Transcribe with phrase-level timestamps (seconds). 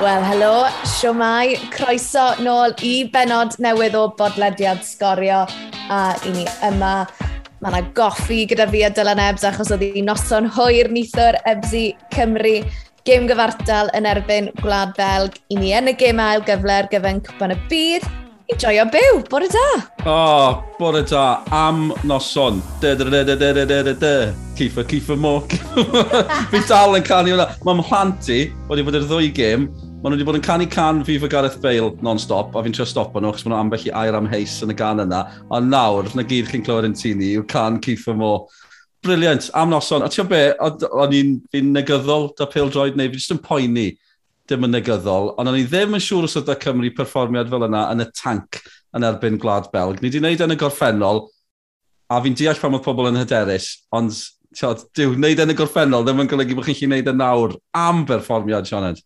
[0.00, 5.42] Wel, helo, siwmai, croeso nôl i benod newydd o bodlediad sgorio
[5.92, 6.92] a i ni yma.
[7.60, 11.90] Mae yna goffi gyda fi a Dylan Ebs achos oedd hi noson hwyr nithwr Ebsi
[12.14, 12.62] Cymru.
[13.04, 15.36] Gêm gyfartal yn erbyn Gwlad Belg.
[15.52, 18.08] I ni yn y gêm ail gyfle ar gyfen cwpan y byd.
[18.50, 19.66] I joio byw, bore da.
[20.06, 22.64] O, oh, bore da, am noson.
[22.80, 24.16] Dy, dy, dy, dy, dy, dy, dy, dy, dy.
[24.56, 25.36] Cifa, cifa mo.
[26.50, 27.50] Fi dal yn canu hwnna.
[27.68, 28.40] Mae'n mhlant i,
[28.72, 29.68] wedi bod i'r ddwy gêm,
[30.00, 32.86] Maen nhw wedi bod yn canu can fi fy Gareth Bale non-stop, a fi'n trio
[32.88, 35.18] stopo nhw, chos maen nhw ambell i air am heis yn y gan yna.
[35.52, 38.30] A nawr, na gyd chi'n clywed yn tini, yw can Kiefer Mo.
[39.04, 40.00] Briliant, am noson.
[40.00, 43.84] A ti'n be, o'n i'n negyddol, da pil droed neu, fi jyst yn poeni
[44.48, 47.68] dim yn negyddol, ond o'n i ddim yn siŵr os oedd y Cymru perfformiad fel
[47.68, 48.62] yna yn y tank
[48.96, 50.00] yn erbyn Gwlad Belg.
[50.00, 51.26] Ni wedi wneud yn y gorffennol,
[52.08, 54.16] a fi'n deall pan oedd pobl yn hyderus, ond
[54.56, 57.18] tiod, diw, wneud yn y gorffennol ddim yn golygu bod chi'n gallu wneud y e
[57.20, 59.04] nawr am berfformiad, Sioned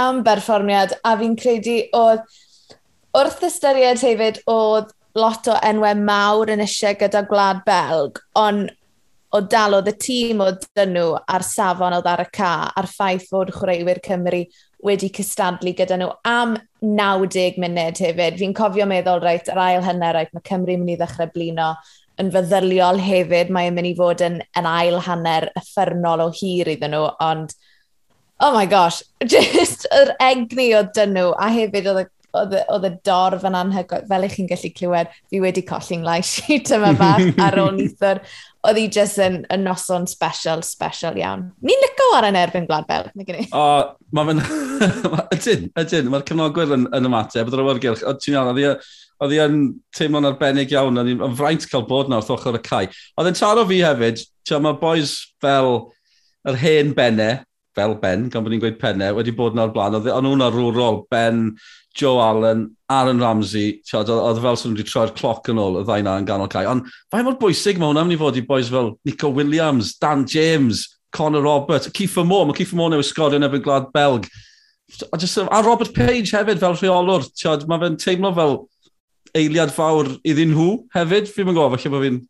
[0.00, 2.24] am berfformiad a fi'n credu oedd
[3.14, 8.72] wrth ystyried hefyd oedd lot o enwau mawr yn eisiau gyda Gwlad Belg, ond
[9.34, 12.88] o dal oedd y tîm o dyn nhw a'r safon oedd ar y ca a'r
[12.90, 14.44] ffaith fod chwaraewyr Cymru
[14.84, 18.38] wedi cystadlu gyda nhw am 90 munud hefyd.
[18.38, 21.70] Fi'n cofio meddwl, reit, yr ail hynny, reit, mae Cymru mynd i ddechrau blino
[22.20, 23.50] yn feddyliol hefyd.
[23.54, 27.56] Mae'n mynd i fod yn, yn ail hanner effernol o hir iddyn nhw, ond
[28.40, 29.02] oh my gosh,
[29.36, 32.04] just yr egni o dynw, a hefyd oedd
[32.34, 36.72] oedd y dorf yn anhygoel, fel eich chi'n gallu clywed, fi wedi colli'n lais sheet
[36.74, 38.20] yma bach ar ôl nithwr.
[38.64, 41.46] Oedd hi jyst yn, yn noson special, special iawn.
[41.62, 43.46] Ni'n licio ar yn erbyn gwlad fel, neu gen i?
[43.54, 43.64] O,
[44.16, 44.42] mae fe'n...
[45.36, 48.04] Ydyn, ydyn, mae'r cefnogwyr yn, yn ymateb, bydd yr awyrgylch.
[48.08, 48.50] Oedd ti'n iawn,
[49.22, 49.58] oedd hi yn
[49.94, 52.88] teimlo'n arbennig iawn, oedd hi'n fraint cael bod na wrth ochr y cae.
[53.20, 55.74] Oedd e'n taro fi hefyd, ti'n mae boys fel
[56.48, 57.30] yr hen benne,
[57.74, 59.98] fel Ben, gan bod ni'n gweud pennau, wedi bod na'r blaen.
[59.98, 61.50] Oedd nhw'n arwrol, Ben,
[61.94, 66.02] Joe Allen, Aaron Ramsey, tiod, oedd fel sy'n wedi troi'r cloc yn ôl y ddau
[66.02, 66.72] na yn ganol cael.
[66.72, 70.26] Ond fain mor bwysig mae hwnna'n mynd i fod i boes fel Nico Williams, Dan
[70.30, 74.26] James, Conor Roberts, Kiefer Moore, mae Kiefer Moore newydd sgorio yn ebyn Glad Belg.
[75.12, 78.56] A, just, a Robert Page hefyd fel rheolwr, tiod, mae fe'n teimlo fel
[79.34, 81.30] eiliad fawr iddyn nhw hefyd.
[81.30, 82.20] Fi'n mynd gofio lle bod fi'n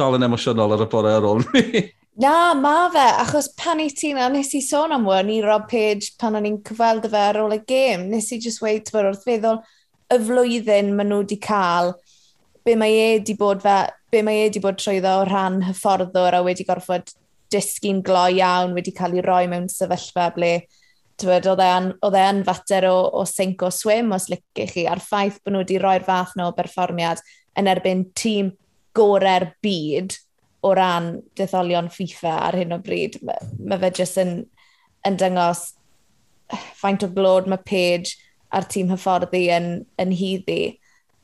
[0.00, 1.44] dal yn emosiynol ar y bore ar ôl.
[2.18, 5.68] Na, mae fe, achos pan i ti'n a nes i sôn am wan i Rob
[5.70, 9.06] Page pan o'n i'n cyfweld fe ar ôl y gêm, nes i just weid tyfod
[9.12, 9.60] wrth feddwl
[10.10, 11.92] y flwyddyn maen nhw wedi cael,
[12.66, 13.76] be mae e wedi bod fe,
[14.10, 17.14] be mae e wedi bod trwyddo o rhan hyfforddwr a wedi gorfod
[17.54, 20.50] disgyn gloi iawn, wedi cael ei roi mewn sefyllfa ble
[21.22, 21.68] tywed, oedd e,
[22.10, 25.62] e yn fater o, o sync o swim os licych chi, a'r ffaith bod nhw
[25.62, 27.22] wedi rhoi'r fath nhw o berfformiad
[27.60, 28.50] yn erbyn tîm
[28.98, 30.18] gorau'r byd,
[30.62, 33.20] o ran detholion FIFA ar hyn o bryd.
[33.24, 34.34] Mae ma fe jyst yn,
[35.08, 35.70] yn dyngos
[36.80, 38.16] faint o glod mae Page
[38.50, 39.72] a'r tîm hyfforddi yn,
[40.02, 40.62] yn hyddi.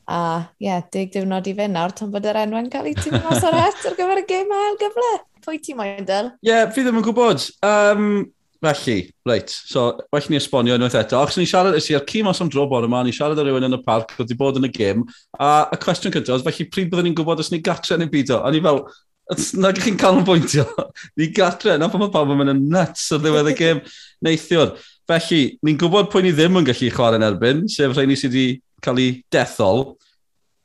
[0.07, 0.19] A
[0.55, 3.43] ie, yeah, dig diwrnod i fynd nawr, tan bod yr enw'n cael ei tîm mas
[3.43, 5.11] o'r et ar gyfer y gêm ail gyfle.
[5.43, 6.31] Pwy ti moyn, Dyl?
[6.39, 7.43] Ie, yeah, fi ddim yn gwybod.
[7.67, 8.09] Um,
[8.57, 11.19] Felly, reit, so, well ni esbonio unwaith eto.
[11.21, 13.43] Ac ni siarad, ys i ar cym os am dro bod yma, ni siarad â
[13.45, 15.03] rhywun yn y parc, oedd wedi bod yn y gym,
[15.37, 18.33] a y cwestiwn cyntaf, felly pryd byddwn ni'n gwybod os ni gatre yn y byd
[18.33, 18.39] o?
[18.47, 18.81] A ni fel,
[19.59, 20.65] nag chi'n cael yn bwyntio.
[21.19, 23.81] Ni gatre, na pan mae pawb yn mynd yn nuts ar ddiwedd y gêm
[24.23, 24.75] neithiwr.
[25.07, 28.61] Felly, ni'n gwybod pwy ni ddim yn gallu chwarae'n erbyn, sef rhai ni sydd wedi
[28.83, 29.83] cael ei dethol.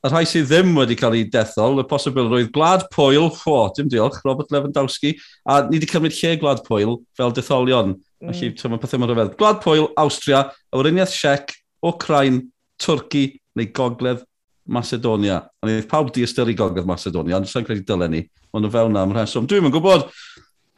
[0.02, 3.90] A rhai sydd ddim wedi cael ei dethol, y posibil roedd Glad Pwyl, fo, dim
[3.90, 5.14] diolch, Robert Lewandowski,
[5.46, 7.96] a ni wedi cymryd lle Glad Pwyl fel detholion.
[8.22, 8.32] Mm.
[8.32, 9.38] Felly, mae pethau mor rhyfedd.
[9.38, 11.54] Glad Pwyl, Austria, Awriniaeth Siec,
[11.86, 12.46] Ukraine,
[12.82, 13.28] Twrci
[13.58, 14.22] neu Gogledd
[14.66, 15.42] Macedonia.
[15.62, 18.24] A ni pawb di ystyru gogledd Macedonia, ond sy'n credu dylen ni.
[18.54, 19.46] Ond o fewn am rheswm.
[19.48, 20.08] Dwi'n yn gwybod,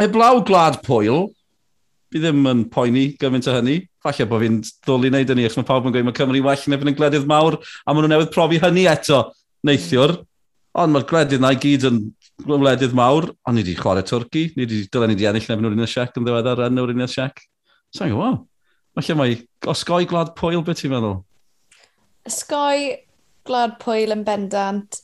[0.01, 1.27] heblaw glad pwyl,
[2.13, 3.81] fi ddim yn poeni gymaint o hynny.
[4.05, 6.81] Falle bod fi'n ddoli wneud hynny, achos mae pawb yn gweud mae Cymru well neu
[6.81, 9.25] fy'n yn gledydd mawr, a maen nhw newydd profi hynny eto
[9.67, 10.17] neithiwr.
[10.79, 12.01] Ond mae'r gledydd na i gyd yn
[12.47, 15.77] gwledydd mawr, ond ni wedi chwarae Twrci, ni wedi dylen ni wedi ennill nefyn o'r
[15.77, 17.45] un y siec yn ddiweddar yn o'r un y siec.
[17.95, 18.41] Sa'n gwybod?
[18.95, 19.37] Falle mae
[19.71, 21.21] osgoi glad pwyl beth ti'n meddwl?
[22.31, 22.91] Osgoi
[23.49, 25.01] glad Pwyl yn bendant.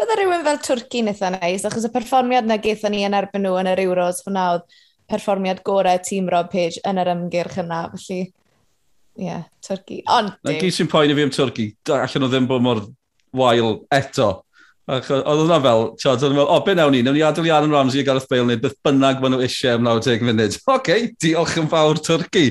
[0.00, 3.58] Bydde rhywun fel Twrci nitha neis, achos y perfformiad na geithon ni yn erbyn nhw
[3.60, 4.78] yn yr Euros hwnna oedd
[5.12, 7.82] perfformiad gorau tîm Rob Page yn yr ymgyrch yna.
[7.92, 10.00] Felly, ie, yeah, Twrci.
[10.10, 10.34] Ond...
[10.42, 11.68] Na gyd sy'n poen i fi am Twrci.
[11.94, 12.82] Allan o ddim bod mor
[13.36, 14.30] wael eto.
[14.90, 17.04] Oedd hwnna fel, tiod, oedd fel, o, be nawn ni?
[17.06, 19.78] Nawn ni adael i Aaron Ramsey a Gareth Bale neu beth bynnag maen nhw eisiau
[19.78, 20.56] am 90 munud.
[20.56, 22.48] Oce, okay, diolch yn fawr Twrci.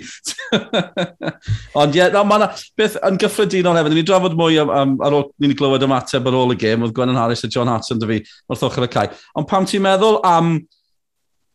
[1.82, 2.48] Ond ie, yeah, no, mae
[2.80, 3.98] beth yn gyffredinol hefyd.
[3.98, 6.96] Ni'n drafod mwy am, am ar ôl ni'n glywed ymateb ar ôl y gêm, oedd
[6.96, 9.12] Gwennon Harris a John Hatton dy fi wrth ochr y cae.
[9.36, 10.56] Ond pam ti'n meddwl am,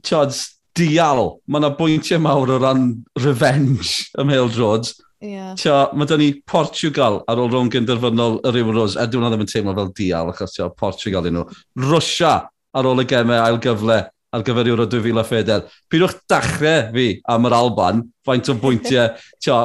[0.04, 0.36] tiod,
[0.76, 2.90] dial, mae yna bwyntiau mawr o ran
[3.24, 4.92] revenge ym Hale Droids
[5.26, 5.54] Yeah.
[5.58, 9.42] Tio, mae dyn ni Portugal ar ôl rhwng gynderfynol yr Euros, a er dwi'n ddim
[9.42, 11.46] yn teimlo fel dial, achos tio, Portugal un nhw.
[11.82, 12.34] Rwysia
[12.76, 13.98] ar ôl y gemau ail gyfle
[14.36, 15.64] ar gyfer Euro 2004.
[15.90, 19.16] Pidwch dachrau fi am yr Alban, faint o bwyntiau.
[19.42, 19.58] tio,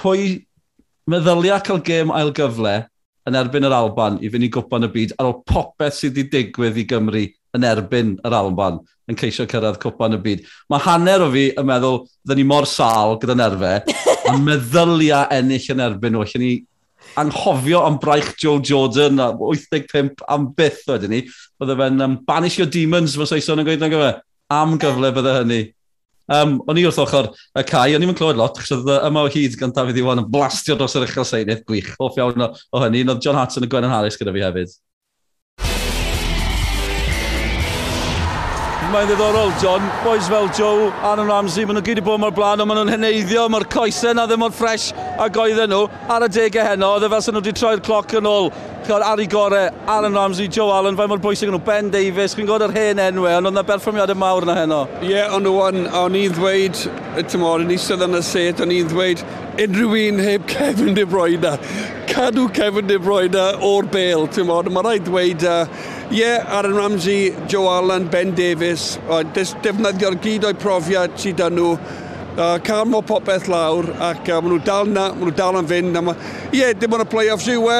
[0.00, 0.38] pwy
[1.10, 2.76] meddylia cael gem ail gyfle
[3.28, 6.28] yn erbyn yr Alban i fynd i gwpan y byd ar ôl popeth sydd wedi
[6.36, 7.26] digwydd i Gymru
[7.56, 8.80] yn erbyn yr Alban
[9.10, 10.42] yn ceisio cyrraedd cwpan y byd.
[10.70, 13.96] Mae hanner o fi yn meddwl, dda ni mor sal gyda nerfau,
[14.30, 16.26] a meddylia ennill yn erbyn nhw.
[16.26, 16.52] allan ni
[17.18, 21.20] anghofio am braich Joe Jordan a 85 am byth wedyn ni.
[21.60, 24.20] Bydde fe'n um, banish your demons, mae Saeson yn gweud na gyfer.
[24.50, 25.62] Am gyfle bydde hynny.
[26.30, 29.30] Um, o'n i wrth ochr y cae, o'n i'n clywed lot, chos oedd yma o
[29.34, 32.82] hyd gan David Iwan yn blastio dros yr uchel seinydd, gwych, hoff iawn o, o
[32.84, 34.76] hynny, oedd John Hatton yn Gwenyn Harris gyda fi hefyd.
[38.90, 39.84] mae'n ddiddorol, John.
[40.02, 42.94] Boys fel Joe, Aaron Ramsey, maen nhw gyd i bod mor blaen, ond maen nhw'n
[42.96, 44.88] heneiddio, mae'r coesau na ddim mor ffres
[45.20, 45.84] a goedden nhw.
[46.10, 48.50] Ar y degau heno, oedd e fel sy'n nhw wedi troi'r cloc yn ôl.
[48.88, 52.34] Chod ar ei gorau, Aaron Ramsey, Joe Allen, fe mor bwysig yn nhw, Ben Davies,
[52.34, 54.80] chi'n gwybod yr hen enwau, ond oedd yna berfformiadau mawr na heno.
[55.04, 56.82] Ie, yeah, ond o'n, o'n i ddweud,
[57.30, 59.22] tymor, yn eistedd yn y set, o'n i ddweud,
[59.60, 61.54] unrhyw un heb Kevin De Bruyne,
[62.10, 67.68] cadw Kevin De Bruyne o'r bel, tymor, mae rhaid dweud, uh, yeah, Aaron Ramsey, Joe
[67.68, 68.98] Allen, Ben Davies,
[69.62, 71.76] defnyddio'r gyd o'i profiad sydd dyn nhw,
[72.34, 75.70] uh, cael mo popeth lawr, ac uh, maen nhw dal na, maen nhw dal yn
[75.70, 76.00] fynd.
[76.00, 77.78] Ie, yeah, dim ond y play-offs yw e,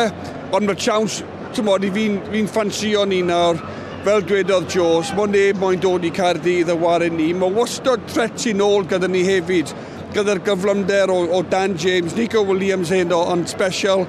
[0.54, 1.20] ond mae chawns,
[1.56, 3.58] ti'n modd, fi'n fi ffansio ni nawr,
[4.06, 8.46] fel dwedodd Joes, mae neb moyn dod i Cardydd y warin ni, mae wastod tret
[8.46, 9.74] i nôl gyda ni hefyd,
[10.14, 14.06] gyda'r gyflymder o, o Dan James, Nico Williams hyn o'n special,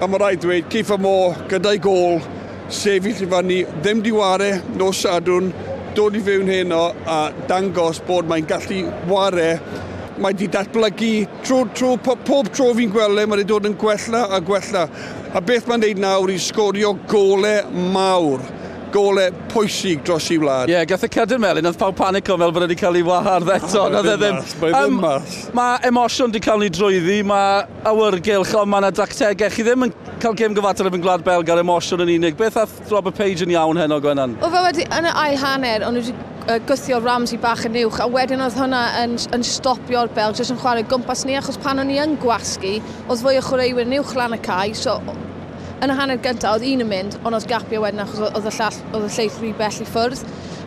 [0.00, 2.20] a mae rhaid dweud, Kiefer Moore gyda'i gol,
[2.72, 5.50] sefyll i fyny, ddim diware, no sadwn,
[5.94, 7.18] dod i fewn heno a
[7.48, 8.80] dangos bod mae'n gallu
[9.10, 9.50] ware
[10.14, 11.12] mae wedi datblygu
[11.42, 14.84] trwy, trwy, pob tro fi'n gweld e, mae wedi dod yn gwella a gwella.
[15.34, 18.44] A beth mae'n neud nawr i sgorio golau mawr
[18.94, 20.70] golau pwysig dros i wlad.
[20.70, 23.50] Ie, yeah, gath y Cedyn Melin, oedd pawb panico fel bod wedi cael ei wahardd
[23.56, 23.86] eto.
[23.92, 25.38] Mae ddim mas, mae mas.
[25.58, 29.50] Mae emosiwn wedi cael ni drwyddi, mae awyrgylch, ond mae yna dactegau.
[29.54, 32.38] Chi ddim yn cael gym gyfater yn Gwlad Belg ar emosiwn yn unig.
[32.38, 34.38] Beth ath Robert Page yn iawn heno, Gwenan?
[34.44, 36.14] O fe wedi, yn y ail hanner, ond wedi
[36.68, 40.60] gwthio Ramsey bach yn uwch a wedyn oedd hwnna yn, yn stopio'r Belg jyst yn
[40.60, 42.74] chwarae gwmpas ni achos pan o'n i yn gwasgu
[43.08, 44.98] oedd fwy o chwaraewyr yn uwch lan y cae so
[45.82, 48.52] Yn y hanner gyntaf, oedd un yn mynd, ond oedd gapio wedyn achos oedd y,
[48.58, 50.22] llall, oedd y lleill rhy bell i ffwrdd.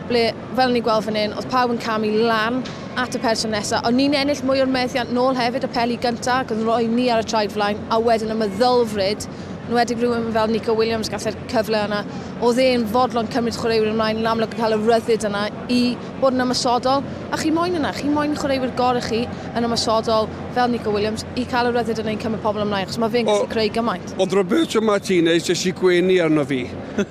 [0.08, 0.22] Ble,
[0.56, 2.60] fel ni'n gweld fan hyn, oedd pawb yn camu lan
[3.00, 3.84] at y person nesaf.
[3.88, 7.08] Ond ni'n ennill mwy o'r meddiant nôl hefyd y peli gyntaf, ac oedd roi ni
[7.12, 9.26] ar y traed flaen, a wedyn y meddylfryd
[9.68, 11.98] yn wedig rhywun fel Nico Williams gallu'r e'r cyfle yna,
[12.44, 15.42] oedd e'n fodlon cymryd chwaraewyr ymlaen yn amlwg yn cael y ryddid yna
[15.72, 15.80] i
[16.22, 17.04] bod yn ymysodol.
[17.34, 21.44] A chi moyn yna, chi moyn chwaraewyr gorau chi yn ymysodol fel Nico Williams i
[21.50, 24.16] cael y ryddid yna i'n cymryd pobl ymlaen, achos mae fe'n gallu creu gymaint.
[24.16, 26.62] Oedd Roberto Martinez jyst i gwenu arno fi.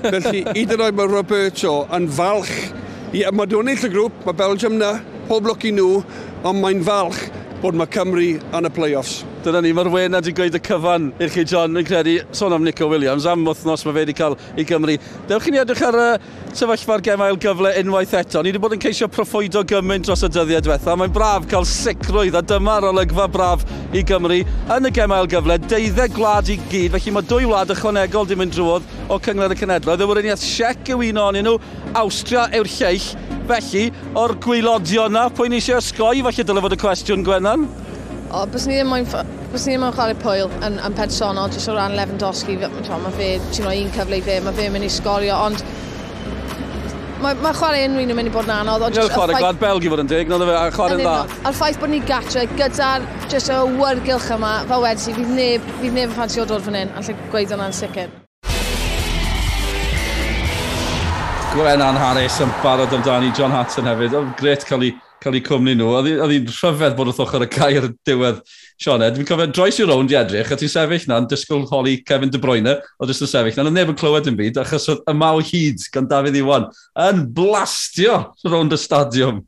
[0.01, 2.55] Felly, hyd yn oed mae Roberto yn falch.
[3.13, 4.95] Ie, mae dwi'n eill y grŵp, mae Belgium na,
[5.29, 6.01] pob lwc i nhw,
[6.41, 7.27] ond mae'n falch
[7.61, 9.21] bod mae Cymru yn y play-offs.
[9.45, 12.63] Dyna ni, mae'r wena wedi gweud y cyfan i'r chi John, yn credu, sôn am
[12.65, 14.95] Nico Williams, am wythnos mae fe wedi cael i Gymru.
[15.29, 16.07] Dewch chi ni edrych ar y
[16.57, 18.41] sefyllfa'r gemail gyfle unwaith eto.
[18.41, 20.97] Ni wedi bod yn ceisio proffwydo gymaint dros y dyddiau diwetha.
[20.97, 25.61] Mae'n braf cael sicrwydd a dyma'r olygfa braf i Gymru yn y gemail gyfle.
[25.69, 29.59] Deuddeg gwlad i gyd, felly mae dwy wlad ychwanegol di mynd drwodd o Cyngor y
[29.61, 30.01] Cenedloedd.
[30.01, 31.59] Yw'r uniaeth siec yw un o'n nhw,
[31.93, 33.11] Austria yw'r lleill.
[33.47, 37.69] Felly, o'r gwylodion na, pwy'n eisiau ysgoi, falle dylai fod y cwestiwn Gwennan?
[38.27, 39.05] O, bys ni ddim moyn
[39.53, 43.29] Bys ni ddim yn chwarae pwyl yn, yn personol, jyst o ran Lewandowski, mae fe,
[43.53, 45.63] ti'n rhoi un cyfle i fe, mae fe'n mynd i sgorio, ond
[47.23, 48.83] mae ma chwarae unrhyw un yn mynd i bod yn anodd.
[48.91, 51.15] Nid chwarae gwlad Belgi fod yn dig, nid a chwarae'n dda.
[51.47, 55.73] A'r ffaith bod ni gatre gyda'r jyst y wyrgylch yma, fel wedi si, fydd neb,
[55.79, 58.11] fydd neb yn ffansio dod fan hyn, allai gweud hwnna'n sicr.
[61.55, 64.19] Gwenan Harris yn barod amdani John Hatton hefyd.
[64.19, 65.91] Oedd gret cael ei cael eu cwmni nhw.
[65.97, 68.41] Oedd hi'n rhyfedd bod wrth ochr y cair diwedd
[68.77, 69.15] Sioned.
[69.15, 72.41] Dwi'n cofio droes i rownd i edrych, a ti'n sefyll na'n disgwyl holi Kevin De
[72.41, 75.41] Bruyne, o jyst yn sefyll na'n neb yn clywed yn byd, achos oedd y maw
[75.41, 76.67] hyd gan David Iwan
[77.07, 79.41] yn blastio rownd y stadiwm.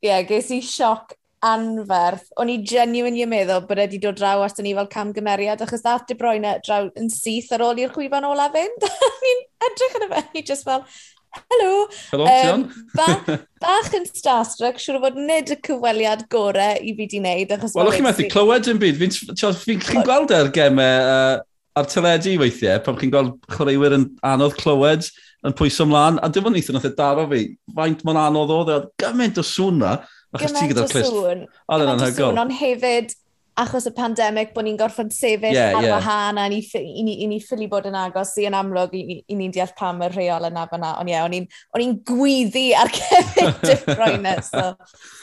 [0.00, 1.12] Ie, yeah, ges i sioc
[1.44, 2.30] anferth.
[2.40, 6.06] O'n i genuine i'n meddwl bod wedi dod draw at ni fel camgymeriad, achos dath
[6.08, 8.88] De Bruyne draw yn syth ar ôl i'r chwifan ola fynd.
[9.24, 10.86] Ni'n edrych yn y fe, ni just fel,
[11.34, 11.88] Helo!
[12.10, 12.64] Helo, um,
[12.94, 13.06] ba,
[13.64, 17.54] bach yn starstruck, siwr o fod nid y cyfweliad gorau i fi di wneud.
[17.54, 19.00] Wel, o'ch chi'n methu clywed yn byd.
[19.00, 19.14] Fi'n
[19.60, 21.44] fi, chi gweld e'r gemau uh, e,
[21.80, 25.08] ar teledu weithiau, pan chi'n gweld chwaraewyr yn anodd clywed,
[25.44, 27.42] yn pwyso ymlaen, a dim ond eithaf nath e daro fi.
[27.76, 29.98] Faint mae'n anodd oedd, e, gymaint o sŵn na,
[30.36, 31.10] achos ti gyda'r clist.
[31.10, 33.14] Gymaint o sŵn, ond hefyd
[33.56, 35.94] achos y pandemig bod ni'n gorfod sefyll yeah, ar yeah.
[35.94, 39.18] wahân a ni, i ni, i ni ffili bod yn agos i yn amlwg i,
[39.30, 40.94] i ni'n deall pam y rheol yna fyna.
[41.00, 44.34] Ond ie, yeah, o'n i'n gwyddi ar Kevin De Bruyne.
[44.48, 44.64] So,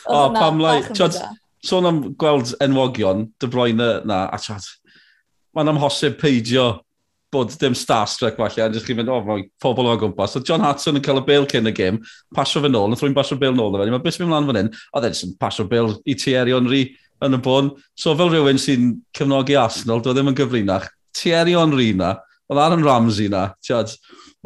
[0.06, 1.18] o, oh, pam lai, tiod,
[1.66, 4.70] sôn am gweld enwogion De Bruyne na, a tiod,
[5.58, 6.72] mae'n amhosib peidio
[7.32, 10.34] bod dim starstruck falle, a jyst chi'n mynd, o, oh, mae pobl o'n gwmpas.
[10.36, 12.02] So John Hudson yn cael y bel cyn y gym,
[12.36, 14.60] pasio fe nôl, nath rwy'n pasio bel nôl efo fe, mae bus mynd mlaen fan
[14.60, 16.82] hyn, o, dde, jyst yn pasio bel i Thierry Henry,
[17.26, 17.72] yn y bôn.
[17.98, 20.90] So fel rhywun sy'n cefnogi Arsenal, dwi e ddim yn gyfrinach.
[21.18, 22.16] Thierry Henry na,
[22.50, 23.94] oedd Aaron Ramsey na, tiad,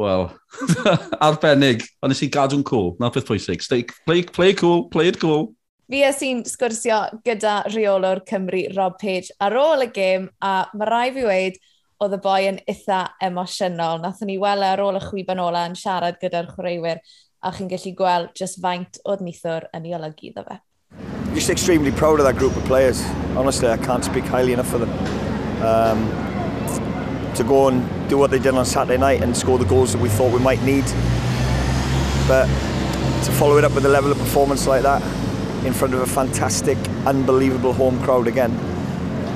[0.00, 0.28] wel,
[1.26, 3.62] arbennig, Ond nes i gadw'n cool, na peth pwysig.
[3.64, 5.52] Stay, play, play cool, play it cool.
[5.86, 10.88] Fi a sy'n sgwrsio gyda reolwr Cymru Rob Page ar ôl y gêm a mae
[10.90, 11.60] rai fi wedi
[12.02, 14.02] oedd y boi yn eitha emosiynol.
[14.02, 17.00] Nathon ni weld e ar ôl y chwiban ola yn siarad gyda'r chwaraewyr
[17.46, 20.58] a chi'n gallu gweld just faint oedd nithwr yn ei olygu iddo fe.
[21.36, 23.04] Just extremely proud of that group of players.
[23.36, 24.90] Honestly, I can't speak highly enough for them.
[25.62, 29.92] Um, to go and do what they did on Saturday night and score the goals
[29.92, 30.84] that we thought we might need.
[32.26, 32.46] But
[33.24, 35.02] to follow it up with a level of performance like that
[35.66, 38.58] in front of a fantastic, unbelievable home crowd again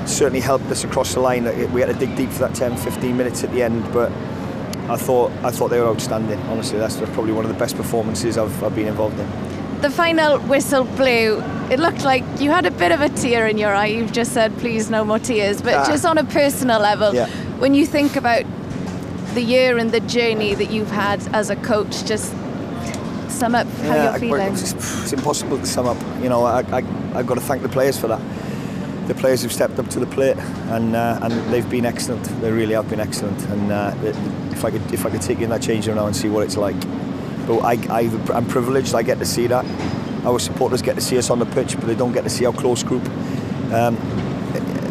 [0.09, 1.45] certainly helped us across the line.
[1.71, 4.11] We had to dig deep for that 10, 15 minutes at the end, but
[4.89, 6.39] I thought I thought they were outstanding.
[6.45, 9.50] Honestly, that's probably one of the best performances I've, I've been involved in.
[9.81, 11.43] The final whistle blew.
[11.71, 13.87] It looked like you had a bit of a tear in your eye.
[13.87, 15.63] You've just said, please, no more tears.
[15.63, 15.87] But Ah.
[15.87, 17.27] just on a personal level, Yeah.
[17.59, 18.43] when you think about
[19.35, 22.33] the year and the journey that you've had as a coach, just
[23.29, 24.53] sum up how Yeah, you're feeling.
[24.53, 25.97] It's, impossible to sum up.
[26.23, 26.83] You know, I, I,
[27.15, 28.21] I've got to thank the players for that.
[29.07, 30.37] The players who've stepped up to the plate,
[30.69, 32.23] and uh, and they've been excellent.
[32.43, 33.41] They really have been excellent.
[33.49, 33.93] And uh,
[34.53, 36.29] if I could if I could take you in that change room now and see
[36.29, 36.77] what it's like,
[37.51, 38.01] but I, I
[38.33, 38.95] I'm privileged.
[38.95, 39.65] I get to see that.
[40.25, 42.47] Our supporters get to see us on the pitch, but they don't get to see
[42.47, 43.05] our close group.
[43.73, 43.97] Um,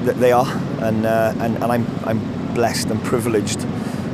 [0.03, 0.47] th- they are,
[0.81, 3.61] and uh, and and I'm I'm blessed and privileged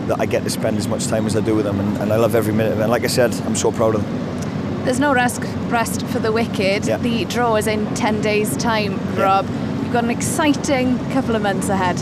[0.08, 2.14] that I get to spend as much time as I do with them, and, and
[2.14, 2.84] I love every minute of it.
[2.84, 4.86] And like I said, I'm so proud of them.
[4.86, 6.86] There's no rest, rest for the wicked.
[6.86, 6.98] Yeah.
[6.98, 9.48] The draw is in 10 days' time, Rob.
[9.82, 11.98] You've got an exciting couple of months ahead.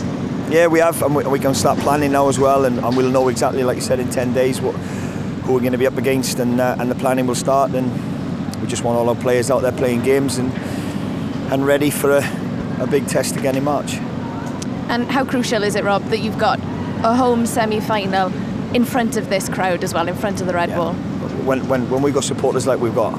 [0.52, 3.10] Yeah, we have, and we, we can start planning now as well, and, and we'll
[3.10, 4.74] know exactly, like you said, in 10 days what
[5.44, 7.72] who we're going to be up against, and uh, and the planning will start.
[7.72, 7.90] And
[8.60, 10.52] we just want all our players out there playing games and
[11.52, 12.22] and ready for a,
[12.80, 13.94] a big test again in March.
[14.88, 16.58] And how crucial is it, Rob, that you've got
[17.04, 18.32] a home semi-final
[18.74, 20.76] in front of this crowd as well, in front of the Red Yeah.
[20.76, 20.92] Bull?
[21.44, 23.14] When, when, when we've got supporters like we've got,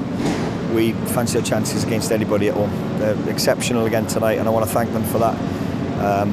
[0.74, 2.70] we fancy our chances against anybody at home.
[2.98, 5.34] They're exceptional again tonight, and I want to thank them for that
[6.02, 6.32] um,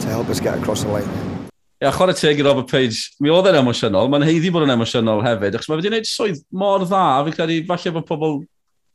[0.00, 1.08] to help us get across the line.
[1.82, 5.24] Ia, chwarae teg i Robert Page, mi oedd e'n emosiynol, mae'n heiddi bod yn emosiynol
[5.24, 8.36] hefyd, achos mae wedi gwneud swydd mor dda, fi'n credu falle bod pobl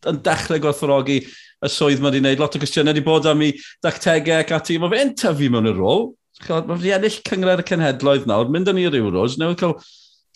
[0.08, 2.39] yn dechrau gwerthfawrogi y swydd mae wedi gwneud.
[2.39, 3.50] Lot o gwestiynau wedi bod am i
[3.84, 6.08] dactegau ac ati, mae fe'n tyfu mewn y rôl.
[6.48, 9.75] Mae wedi ennill cyngred y cenhedloedd nawr, mynd yn i'r Euros, newydd cael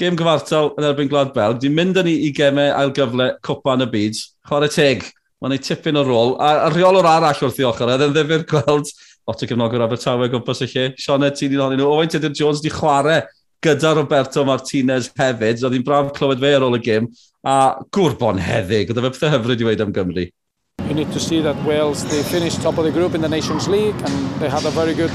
[0.02, 3.78] gêm gyfartal yn erbyn Glad Belg, di mynd yn i i gemau ail gyfle cwpa
[3.78, 5.08] yn y byd, chwarae teg,
[5.40, 8.92] mae'n ei tipyn o rôl, a, a rheolwr arall wrth i ochr, a ddifur gweld
[9.32, 10.88] lot o gefnogwr Abertawe gwmpas y lle.
[11.00, 11.90] Sione, ti'n un ohonyn nhw.
[11.94, 13.24] Owain Tudur Jones di chwarae
[13.64, 15.64] gyda Roberto Martinez hefyd.
[15.64, 17.10] Oedd hi'n braf clywed fe ar ôl y gym.
[17.48, 18.92] A gwrbon heddig.
[18.92, 20.28] Oedd e pethau hyfryd i weid am Gymru.
[20.88, 23.68] You need to see that Wales, they finished top of the group in the Nations
[23.68, 25.12] League and they had a very good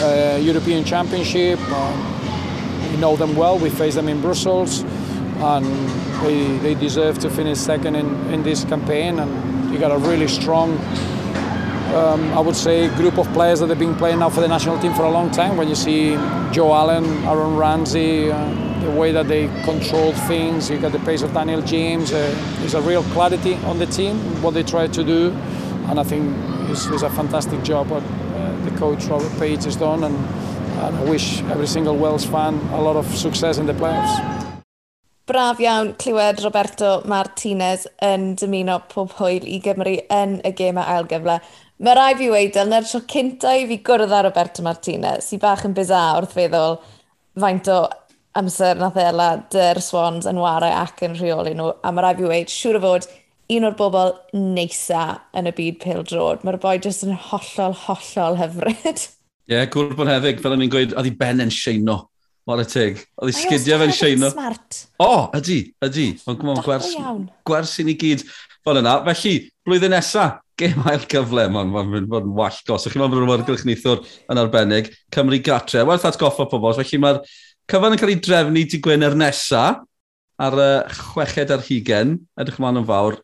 [0.00, 1.60] uh, European Championship.
[1.72, 1.96] Um,
[2.90, 4.82] we know them well, we faced them in Brussels
[5.40, 5.64] and
[6.22, 10.28] they, they deserve to finish second in, in this campaign and you got a really
[10.28, 10.76] strong
[11.94, 14.78] um, I would say, group of players that have been playing now for the national
[14.78, 15.56] team for a long time.
[15.56, 16.14] When you see
[16.52, 18.30] Joe Allen, Aaron Ramsey.
[18.30, 22.12] Uh, the way that they control things, you got the pace of Daniel James.
[22.12, 25.32] Uh, there's a real clarity on the team, what they try to do,
[25.88, 26.34] and I think
[26.70, 30.96] it's, it's a fantastic job what uh, the coach Robert Page has done, and, and
[30.96, 34.14] I wish every single Wales fan a lot of success in the playoffs.
[35.26, 41.40] Braf iawn clywed Roberto Martinez yn dymuno pob hwyl i Gymru yn y gemau ailgyfle.
[41.76, 45.66] Mae rai fi wedi, na'r tro cynta i fi gwrdd â Roberto Martinez, sy'n bach
[45.68, 46.78] yn bizar wrth feddwl
[47.42, 47.82] faint o
[48.40, 52.30] amser nath Ela dy'r Swans yn warau ac yn rheoli nhw, a mae rai fi
[52.30, 53.08] wedi, siŵr o fod,
[53.52, 55.02] un o'r bobl neisa
[55.36, 56.46] yn y byd pil drod.
[56.48, 59.04] Mae'r boi jyst yn hollol, hollol hyfryd.
[59.46, 61.98] Ie, yeah, cwrdd cool hefyd, fel o'n i'n gweud, oedd hi ben yn seino.
[62.48, 63.04] Mor y tig.
[63.20, 64.32] Oedd hi sgidio fe'n seino.
[64.32, 64.80] smart.
[64.96, 66.08] O, oh, ydy, ydy.
[66.24, 66.88] Ond gwrs,
[67.46, 68.24] gwers i ni gyd
[68.64, 68.96] fel yna.
[69.06, 72.86] Felly, blwyddyn nesaf, gêm ail gyfle, mae'n ma, ma, ma, ma wallgos.
[72.88, 75.84] Chi'n meddwl bod rhywun gylchneithwr yn arbennig, Cymru gatre.
[75.88, 77.20] Werth atgoffa pobl, felly mae'r
[77.70, 79.66] cyfan yn cael ei drefnu di Gwener nesa
[80.36, 83.20] ar y chweched ar hugen, edrych ymlaen yn fawr.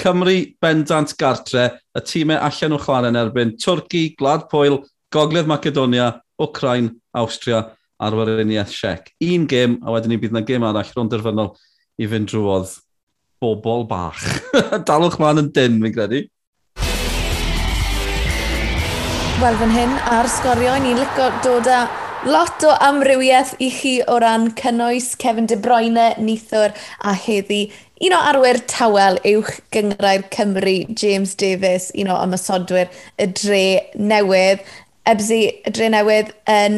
[0.00, 4.80] Cymru bendant gartre, y tîmau allan o chwarae yn erbyn Twrci, Glad Pwyl,
[5.12, 7.64] Gogledd Macedonia, Ukraine, Austria
[8.00, 9.10] a'r Weriniaeth Siec.
[9.26, 11.52] Un gêm, a wedyn ni bydd yna gêm arall rhwng derfynol
[12.00, 12.78] i fynd drwodd
[13.40, 14.22] bobl bach.
[14.88, 16.22] Dalwch mlaen yn dyn, mi'n credu
[19.40, 20.74] wel fan hyn ar sgorio.
[20.82, 21.78] Ni'n licio dod â
[22.28, 26.74] lot o amrywiaeth i chi o ran cynnwys Kevin De Bruyne, Nithwr
[27.08, 27.70] a heddi.
[28.04, 33.62] Un o arwyr tawel uwch gyngrair Cymru, James Davis, un o ymysodwyr y dre
[33.96, 34.66] newydd.
[35.08, 36.76] Ebsi, y dre newydd yn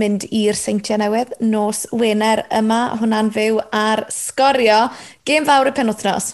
[0.00, 4.88] mynd i'r seintiau newydd nos Wener yma, hwnna'n fyw ar sgorio.
[5.28, 6.32] Gêm fawr y penwthnos.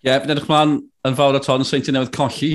[0.00, 2.54] Ie, yeah, edrych mlaen yn fawr o ton seintiau newydd colli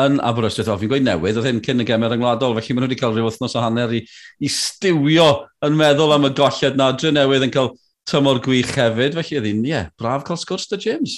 [0.00, 2.98] yn Aberystwyth, fi'n gweud newydd, oedd hyn cyn y gemer yngwladol, felly maen nhw wedi
[3.00, 4.02] cael rhyw wythnos o hanner i,
[4.44, 5.28] i stiwio
[5.64, 6.90] yn meddwl am y golled na.
[7.00, 7.70] Dre newydd yn cael
[8.10, 11.16] tymor gwych hefyd, felly oedd hi'n, ie, yeah, braf cael sgwrs dy James.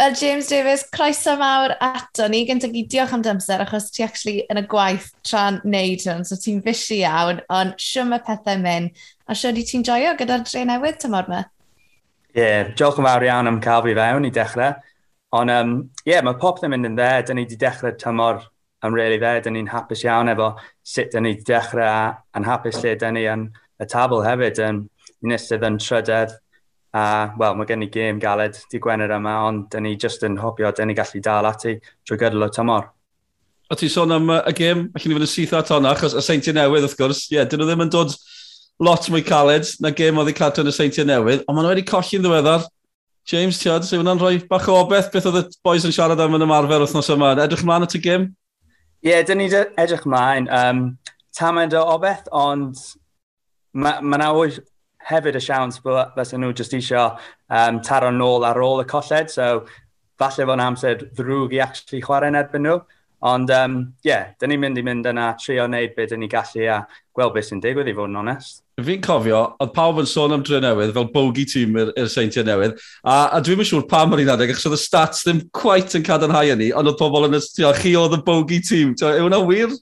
[0.00, 2.42] Wel, James Davies, croeso mawr ato ni.
[2.44, 6.36] Gyntaf i diolch am dymser, achos ti actually yn y gwaith tra'n neud hwn, so
[6.36, 8.98] ti'n fysi iawn, ond siwm y pethau mynd.
[9.30, 11.46] A siwm di ti'n joio gyda'r dre newydd tymor yma?
[12.34, 14.76] Ie, yeah, diolch yn fawr iawn am cael fi fewn i dechrau.
[15.34, 17.10] Ond, um, yeah, mae popeth yn mynd yn dde.
[17.26, 18.42] Dyna ni wedi dechrau tymor
[18.86, 19.40] am really dde.
[19.44, 20.52] Dyna ni'n hapus iawn efo
[20.86, 23.46] sut dyna ni wedi dechrau a yn hapus lle dyna ni yn
[23.82, 24.60] y tabl hefyd.
[24.64, 24.82] Um,
[25.22, 26.36] ni'n eistedd yn trydedd.
[26.96, 27.02] A,
[27.36, 30.70] wel, mae gen i gêm galed di Gwener yma, ond dyna ni just yn hopio
[30.72, 31.74] dyna ni gallu dal ati
[32.06, 32.86] trwy gydol o tymor.
[33.66, 36.22] O ti'n sôn am y gêm, allwn ni fod yn syth at honna, achos y
[36.22, 38.14] seintiau newydd wrth gwrs, ie, yeah, dyn nhw ddim yn dod
[38.86, 41.72] lot mwy caled na gêm oedd eu cadw yn y seintiau newydd, ond maen nhw
[41.74, 42.68] wedi colli'n ddiweddar,
[43.26, 46.20] James, ti oed, sef hwnna'n rhoi bach o obeth beth oedd y boys yn siarad
[46.22, 47.32] am yn ymarfer wythnos yma.
[47.42, 48.28] Edrych ymlaen at y gym?
[49.02, 50.46] Ie, yeah, dyn ni edrych ymlaen.
[50.46, 50.84] Um,
[51.36, 52.78] Tamed o obeth, ond
[53.76, 54.60] mae ma na oes
[55.10, 57.16] hefyd y siawns fysa nhw jyst eisiau
[57.50, 59.66] um, taro nôl ar ôl y colled, so
[60.22, 62.78] falle fo'n amser ddrwg i actually chwarae'n erbyn nhw.
[63.26, 66.30] Ond ie, um, yeah, dyn ni'n mynd i mynd yna trio wneud beth dyn ni
[66.30, 66.78] gallu a
[67.16, 68.62] gweld beth sy'n digwydd i fod yn onest.
[68.76, 72.44] Fi'n cofio, oedd pawb yn sôn am dre newydd fel bogey tîm i'r, ir seintiau
[72.44, 72.74] newydd,
[73.08, 76.04] a, a dwi'n siŵr pam ar un adeg, achos oedd y stats ddim quite yn
[76.04, 79.40] cadarnhau yn ni, ond oedd pobl yn ystio, chi oedd y bogey tîm, yw hwnna
[79.48, 79.72] wir?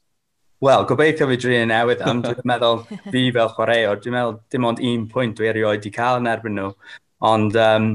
[0.63, 4.87] Wel, gobeithio fi dre newydd, am dwi'n meddwl fi fel chwaraewr, dwi'n meddwl dim ond
[4.93, 6.71] un pwynt dwi erioed wedi cael yn erbyn nhw,
[7.35, 7.91] ond ie, um,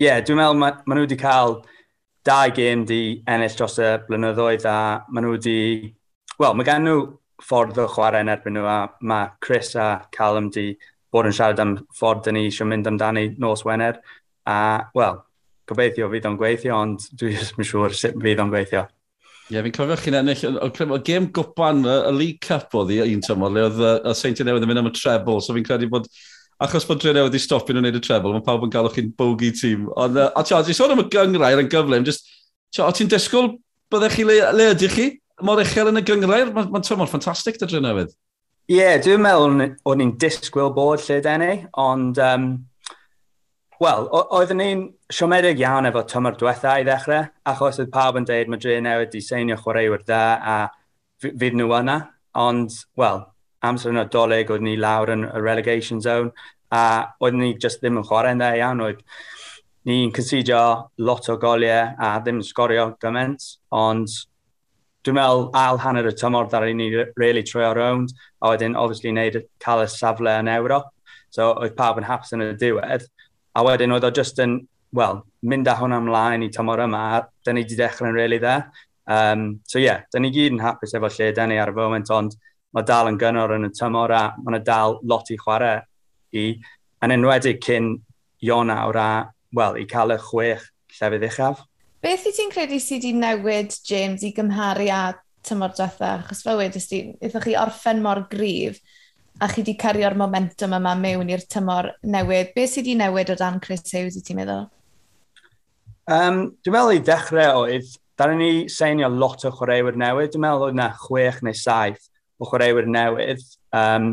[0.00, 1.58] yeah, dwi'n meddwl maen ma nhw wedi cael
[2.24, 4.80] dau gêm di ennill dros y blynyddoedd a
[5.12, 5.60] maen nhw wedi...
[6.40, 7.00] Wel, mae gen nhw
[7.42, 10.72] ffordd o chwarae yn erbyn nhw a mae Chris a Callum di
[11.12, 14.00] bod yn siarad am ffordd dyn ni eisiau mynd amdani nos Wener
[14.48, 14.58] a,
[14.96, 15.18] wel,
[15.68, 18.86] gobeithio fydd o'n gweithio, ond dwi ddim yn siŵr sut fydd o'n gweithio.
[19.48, 23.22] Ie, yeah, fi'n cofio chi'n ennill, o gêm gwpan, y League Cup oedd i un
[23.24, 26.08] tymor, le oedd y Saint Newydd yn mynd am y treble, so fi'n credu bod,
[26.64, 29.08] achos bod Dre Newydd i stopio nhw'n neud y treble, mae pawb yn galw chi'n
[29.16, 29.86] bogey tîm.
[29.96, 32.28] Ond, a ti'n sôn am y gyngrair yn gyflym, just,
[32.84, 33.54] o ti'n disgwyl
[33.92, 35.08] byddech chi, le, le ydych chi?
[35.44, 38.16] mor uchel yn y gyngrair, mae'n ma, ma, ma ffantastig dy drwy newydd.
[38.68, 42.50] Ie, yeah, dwi'n meddwl o'n i'n disgwyl bod lle denu, ond, um,
[43.80, 44.82] wel, oeddwn ni'n
[45.14, 49.16] siomedig iawn efo tymor diwetha i ddechrau, achos oedd pawb yn dweud mae Dre newid
[49.16, 50.58] i seinio chwaraewyr da a
[51.24, 51.98] fydd nhw yna,
[52.44, 53.24] ond, wel,
[53.64, 56.34] amser yn odolig oedd ni lawr yn y relegation zone,
[56.74, 59.00] a oedd ni just ddim yn chwarae yn dda iawn, oedd
[59.88, 60.62] ni'n cysidio
[61.00, 64.12] lot o goliau a ddim yn sgorio gymaint, ond
[65.08, 68.10] Dwi'n meddwl ail hanner y tymor ddari ni really troi ar rownd,
[68.44, 70.90] a wedyn, obviously, wneud cael y safle yn Ewrop.
[71.32, 73.06] So, oedd pawb yn hapus yn y diwedd.
[73.56, 74.58] A wedyn, oedd o just yn,
[74.92, 78.58] wel, mynd â hwn ymlaen i tymor yma, a da ni wedi dechrau'n really dda.
[79.08, 81.76] Um, so, ie, yeah, da ni gyd yn hapus efo lle da ni ar y
[81.80, 82.36] foment, ond
[82.76, 85.78] mae dal yn gynnor yn y tymor, a mae yna dal lot i chwarae
[86.36, 86.50] i,
[87.00, 87.94] yn enwedig cyn
[88.44, 89.10] Ionawr a,
[89.56, 90.68] wel, i cael y chwech
[91.00, 91.64] llefydd uchaf.
[91.98, 95.02] Beth i ti'n credu sydd wedi newid, James, i gymharu â
[95.46, 96.12] tymor diwetha?
[96.28, 98.78] Chos fel wedys ti, eithaf chi orffen mor gryf
[99.42, 102.52] a chi wedi cario'r momentum yma mewn i'r tymor newydd.
[102.54, 104.68] Beth sydd wedi newid o dan Chris Hughes i ti'n meddwl?
[106.06, 110.30] Um, dwi'n meddwl i ddechrau oedd, darn ni seinio lot o chwaraewyr newydd.
[110.36, 112.06] Dwi'n meddwl oedd na chwech neu saith
[112.38, 113.42] o chwaraewyr newydd
[113.74, 114.12] um,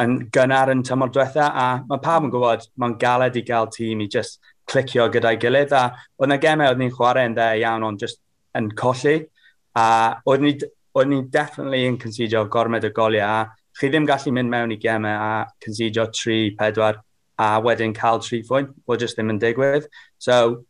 [0.00, 4.06] yn gynnar yn tymor diwetha a mae pawb yn gwybod mae'n galed i gael tîm
[4.06, 4.38] i just
[4.70, 5.74] clicio gyda'i gilydd.
[5.76, 5.84] A
[6.18, 8.20] oedd yna gemau oedd ni'n chwarae yn dde iawn ond just
[8.58, 9.18] yn colli.
[9.78, 9.86] A
[10.28, 10.54] oedd ni,
[10.98, 13.44] oedd ni definitely yn considio gormed o goliau.
[13.44, 17.00] A chi ddim gallu mynd mewn i gemau a considio 3, 4
[17.40, 18.74] a wedyn cael 3 phwynt.
[18.86, 19.88] Oedd just ddim yn digwydd.
[20.18, 20.64] So,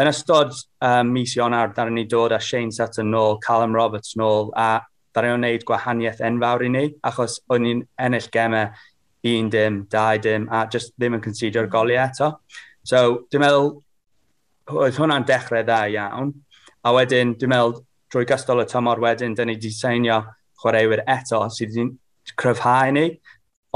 [0.00, 4.50] yn ystod um, mis Ionar, ddaru ni dod a Shane Sutton nôl, Callum Roberts nôl,
[4.56, 4.80] a
[5.12, 8.70] ddaru ni'n gwneud gwahaniaeth enfawr i ni, achos o'n ni'n ennill gemau
[9.32, 12.32] un dim, dau dim, a just ddim yn considio'r goliau eto.
[12.82, 13.72] So, dwi'n meddwl,
[14.74, 16.32] oedd hwnna'n dechrau dda iawn.
[16.82, 17.76] A wedyn, dwi'n meddwl,
[18.12, 20.22] drwy gystod y tymor wedyn, dyn ni wedi seinio
[20.62, 23.06] chwaraewyr eto sydd wedi cryfhau ni,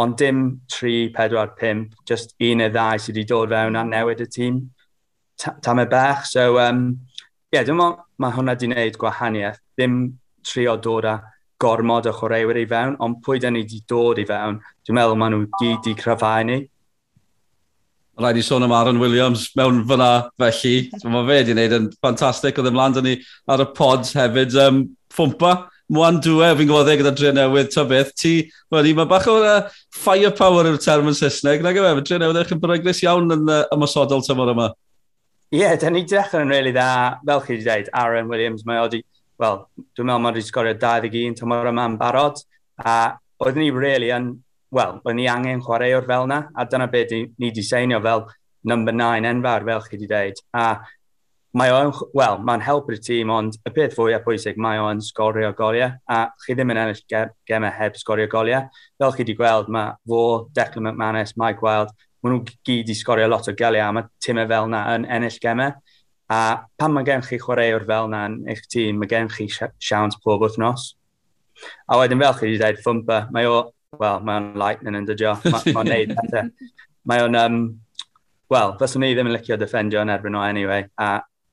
[0.03, 0.43] ond dim
[0.73, 4.61] 3, 4, 5, just un neu ddau sydd wedi dod fewn a newid y tîm
[5.63, 6.27] tam y bach.
[6.27, 6.83] So, um,
[7.53, 9.63] yeah, dwi'n meddwl, mae hwnna wedi gwneud gwahaniaeth.
[9.77, 9.99] Ddim
[10.47, 11.17] trio dod â
[11.61, 15.21] gormod o chwaraewyr i fewn, ond pwy dyn ni wedi dod i fewn, dwi'n meddwl
[15.21, 16.59] maen nhw gyd i cryfau ni
[18.21, 20.91] rhaid i sôn am Aaron Williams mewn fyna felly.
[20.97, 22.59] So, mae fe wedi gwneud yn ffantastig.
[22.61, 23.17] Oedd ymlaen ni
[23.53, 24.57] ar y pod hefyd.
[24.63, 25.53] Um, ffwmpa,
[25.93, 28.15] mwan dwe, fi'n gwybod e gyda dre newydd, ta beth.
[28.19, 28.33] Ti,
[28.73, 31.65] wedi, mae bach o'r uh, firepower yw'r term yn Saesneg.
[31.65, 34.71] Nag efe, dre newydd eich yn beryglus iawn yn uh, ymosodol tymor yma.
[35.53, 38.81] Ie, yeah, da ni dechrau yn really dda, fel chi wedi dweud, Aaron Williams, mae
[38.83, 38.99] oeddi,
[39.39, 39.61] wel,
[39.95, 42.41] dwi'n meddwl mae wedi sgorio 21 tymor yma yn barod,
[42.83, 42.97] a
[43.39, 44.33] oeddwn ni really yn
[44.75, 48.27] wel, o'n ni angen chwaraewr fel yna, a dyna beth ni wedi seinio fel
[48.67, 50.43] number 9 enfawr, fel chi wedi dweud.
[50.57, 50.67] A
[51.57, 55.95] mae o'n, wel, mae'n helpu'r tîm, ond y peth fwyaf pwysig, mae o'n sgorio goliau,
[56.11, 58.67] a chi ddim yn ennill gemau heb sgorio goliau.
[59.01, 60.21] Fel chi wedi gweld, mae fo,
[60.57, 64.51] Declan McManus, Mike Wild, maen nhw gyd i sgorio lot o geliau, a mae tîmau
[64.51, 65.79] fel yna yn ennill gemau.
[66.27, 66.41] A
[66.77, 70.43] pan mae gen chi chwaraewr fel yna yn eich tîm, mae gen chi siawns pob
[70.43, 70.91] wythnos.
[71.89, 73.61] A wedyn fel chi wedi dweud, ffwmpa, mae o
[74.01, 75.37] wel, mae o'n lightning yn dydio.
[75.45, 76.51] Mae'n ma neud pethau.
[77.07, 77.61] Mae o'n, um,
[78.53, 80.87] wel, fyswn ni ddim yn licio defendio yn erbyn o anyway.
[81.01, 81.11] A,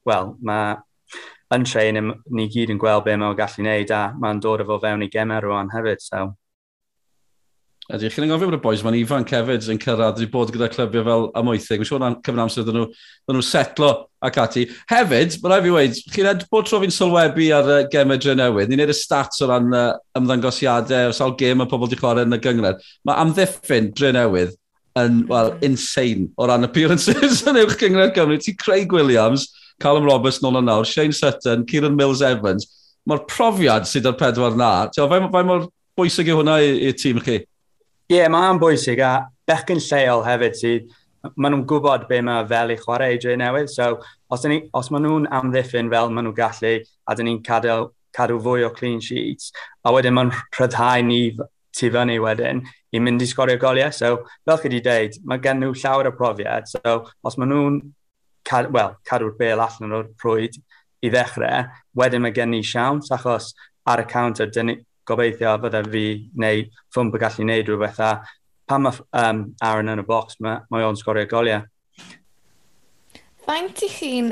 [0.10, 0.78] wel, mae
[1.54, 2.00] yn trein
[2.34, 5.44] ni gyd yn gweld be mae'n gallu neud a mae'n dod efo fewn i gemau
[5.44, 6.02] rwan hefyd.
[6.04, 6.26] So,
[7.92, 11.04] Ydy, chi'n anghofio bod y boys mae'n ifanc hefyd yn cyrraedd wedi bod gyda clybiau
[11.04, 11.82] fel ymwythig.
[11.82, 12.86] Mae'n siŵr na'n cyfnod amser dyn nhw,
[13.28, 13.90] dyn nhw setlo
[14.24, 14.64] ac ati.
[14.88, 18.22] Hefyd, mae'n rhaid fi weid, chi'n edrych bod tro fi'n sylwebu ar y uh, gemau
[18.24, 18.72] dre newydd.
[18.72, 19.84] Ni'n neud y stats o ran uh,
[20.16, 22.80] ymddangosiadau, o sawl gêm y pobl di chwarae yn y gyngred.
[23.04, 24.56] Mae amddiffyn dre newydd
[25.04, 28.40] yn, well, insane o ran appearances yn uwch gyngred Cymru.
[28.40, 29.50] Ti Craig Williams,
[29.84, 32.72] Callum Roberts nôl yn nawr, Shane Sutton, Kieran Mills-Evans.
[33.12, 34.76] Mae'r profiad sydd ar pedwar na.
[34.96, 35.68] Fe, fe mor
[36.00, 37.44] bwysig yw hwnna i'r tîm chi?
[38.12, 39.14] Ie, yeah, mae'n bwysig a
[39.48, 40.90] bechgyn lleol hefyd sydd
[41.40, 43.70] maen nhw'n gwybod be mae fel i chwarae adre newydd.
[43.72, 47.78] So, os, ni, os maen nhw'n amddiffyn fel maen nhw'n gallu, a dyn ni'n cadw,
[48.16, 49.54] cadw fwy o clean sheets,
[49.88, 51.22] a wedyn maen rhyddhau ni
[51.74, 52.62] tu fyny wedyn
[52.94, 53.96] i mynd i sgorio goliau.
[53.96, 56.68] So, fel chi wedi dweud, mae gen nhw llawer o profiad.
[56.76, 57.82] So, os maen nhw'n
[58.44, 60.60] cad, well, cadw'r bel allan o'r prwyd
[61.04, 63.54] i ddechrau, wedyn mae gen ni siawns, achos
[63.88, 66.06] ar y counter, dyn ni, gobeithio fydda fi
[66.40, 66.64] neu
[66.94, 68.14] ffwmp yn gallu neud rhywbeth a
[68.70, 71.66] pan mae um, Aaron yn y bocs, mae, mae o'n sgorio goliau.
[73.44, 74.32] Faint i chi'n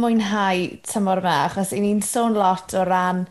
[0.00, 1.38] mwynhau tymor yma?
[1.46, 3.24] Achos i ni'n sôn lot o ran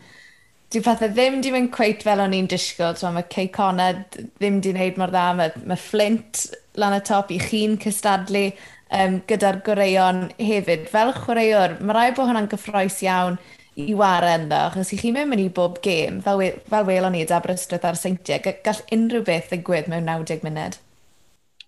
[0.72, 2.96] dyw pethau ddim di mynd cweit fel o'n i'n disgwyl.
[3.14, 5.26] Mae Cey Conad ddim di wneud mor dda.
[5.38, 6.46] Mae, mae Flint
[6.80, 10.88] lan y top i chi'n cystadlu um, gyda'r goreion hefyd.
[10.90, 13.38] Fel chwaraewr, mae rai bod hwnna'n gyffroes iawn
[13.80, 17.22] i waren dda, achos i chi mynd i bob gêm, fel, we, fel welon ni,
[17.24, 20.76] Aberystwyth ar Seintiau, gall unrhyw beth ddigwydd mewn 90 munud.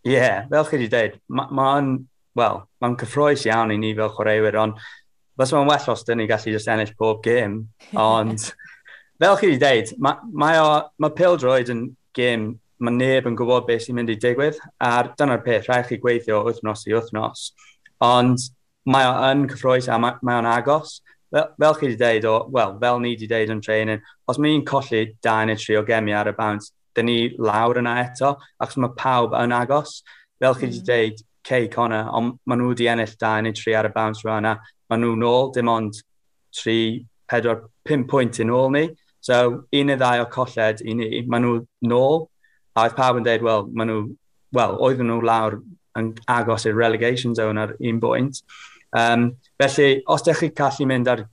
[0.05, 1.79] Ie, yeah, fel chi wedi dweud, mae'n ma, ma
[2.35, 4.83] well, ma cyffroes iawn i ni fel chwaraewyr, ond
[5.39, 7.63] fes mae'n well os dyn ni gallu just ennill bob gêm,
[8.09, 8.51] ond
[9.23, 11.87] fel chi wedi dweud, mae ma, ma, ma pildroed yn
[12.17, 12.51] gêm,
[12.85, 16.43] mae neb yn gwybod beth sy'n mynd i digwydd, a dyna'r peth, rhaid chi gweithio
[16.45, 17.49] wythnos i wythnos,
[18.05, 18.51] ond
[18.85, 20.99] mae o'n cyffroes a mae o'n agos,
[21.35, 24.65] fel, fel chi wedi dweud, o, wel, fel ni wedi dweud yn training, os mae'n
[24.69, 28.79] colli dain neu tri o gemi ar y bounce, dyn ni lawr yna eto, achos
[28.83, 30.03] mae pawb yn agos.
[30.41, 30.89] Fel chi wedi mm.
[30.91, 34.45] dweud, Cey Connor, ond maen nhw wedi ennill dain neu tri ar y bounce rhan
[34.45, 34.55] yna.
[34.91, 35.99] Maen nhw nôl, dim ond
[36.57, 38.87] tri, pedwar, pum pwynt yn ôl ni.
[39.25, 41.57] So, un neu ddau o colled i ni, maen nhw
[41.91, 42.29] nôl.
[42.75, 44.05] A oedd pawb yn dweud, wel, maen nhw,
[44.57, 45.59] wel, oedden nhw lawr
[45.99, 48.41] yn agos i'r relegation zone ar un bwynt.
[48.95, 51.25] Um, felly, os ydych chi gallu mynd ar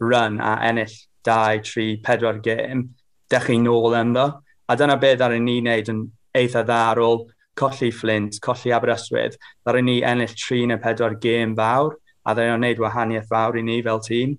[0.00, 0.92] run a ennill
[1.24, 2.88] 2, 3, 4 gêm,
[3.30, 4.26] dech chi nôl ynddo.
[4.68, 6.04] A dyna beth ar ni wneud yn
[6.36, 7.24] eitha dda ar ôl
[7.56, 9.38] colli Flint, colli Aberystwyth.
[9.66, 13.64] Ar ni ennill 3 neu 4 gêm fawr, a ddyn ni'n gwneud wahaniaeth fawr i
[13.64, 14.36] ni fel tîm.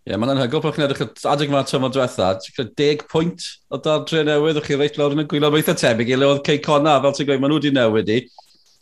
[0.00, 3.44] Ie, yeah, mae'n anhygol pan chi'n edrych at adeg yma tymor diwetha, ti'n 10 pwynt
[3.68, 6.40] o dadre newydd, o'ch chi reit lawr yn y gwylo meitha tebyg, i le oedd
[6.46, 8.22] Cei Conna, fel ti'n gweud, maen nhw wedi newid i.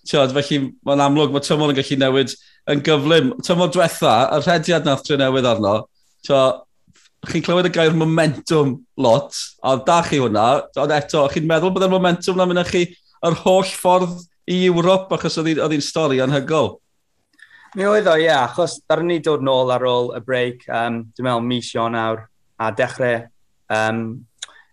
[0.07, 2.37] Tiod, felly mae'n amlwg, mae tymor yn gallu newid
[2.69, 3.35] yn gyflym.
[3.45, 5.77] Tymor diwetha, y rhediad nath tre newydd arno,
[6.27, 6.41] so,
[7.29, 10.49] chi'n clywed y gair momentum lot, a da chi hwnna,
[10.83, 12.85] ond eto, chi'n meddwl bod y momentum na mynd chi
[13.27, 16.77] yr holl ffordd i Ewrop, achos oedd hi'n stori anhygol.
[17.77, 21.03] Mi oedd o, ie, yeah, achos darn ni dod nôl ar ôl y break, um,
[21.13, 22.25] dwi'n meddwl mis Ionawr,
[22.59, 23.27] a dechrau
[23.75, 24.05] um,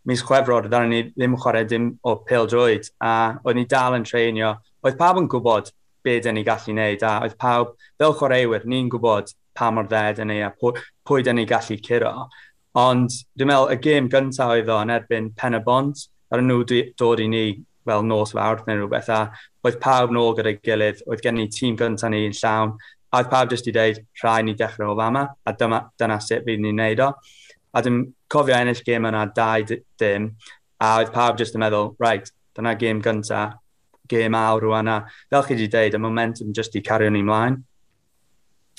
[0.06, 3.98] mis chwefrod, ddaru ni ddim yn chwarae dim o pil droed, a oedd ni dal
[3.98, 4.54] yn treinio.
[4.86, 5.74] Oedd pawb yn gwybod
[6.06, 7.04] be dyn ni gallu wneud.
[7.04, 10.76] A oedd pawb, fel chwaraewyr, ni'n gwybod pa mor dded yn ei a pwy,
[11.08, 12.14] pwy dyn ni gallu curo.
[12.80, 16.64] Ond dwi'n meddwl y gêm gyntaf oedd o yn erbyn Pen y Bont, ar nhw
[17.00, 17.46] dod i ni
[17.86, 19.22] fel nos fawr neu rhywbeth, a
[19.66, 22.76] oedd pawb nôl gyda'i gilydd, oedd gen ni tîm gyntaf ni yn llawn,
[23.12, 26.44] a oedd pawb jyst i dweud, rhai ni dechrau o fama, a dyma, dyna sut
[26.48, 27.12] fydd ni'n neud o.
[27.76, 29.64] A dwi'n cofio ennill gêm yna dau
[30.02, 30.32] dim,
[30.82, 33.56] a oedd pawb jyst yn meddwl, right, dyna gêm gyntaf,
[34.10, 34.98] gêm awr rwan a
[35.30, 37.62] fel chi wedi dweud, y momentum jyst i cario ni mlaen.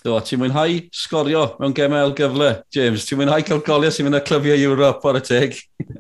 [0.07, 3.07] Do, ti'n mwynhau sgorio mewn gemau gyfle, James?
[3.09, 5.59] Ti'n mwynhau cael goliau sy'n mynd â clyfiau Europe ar y teg?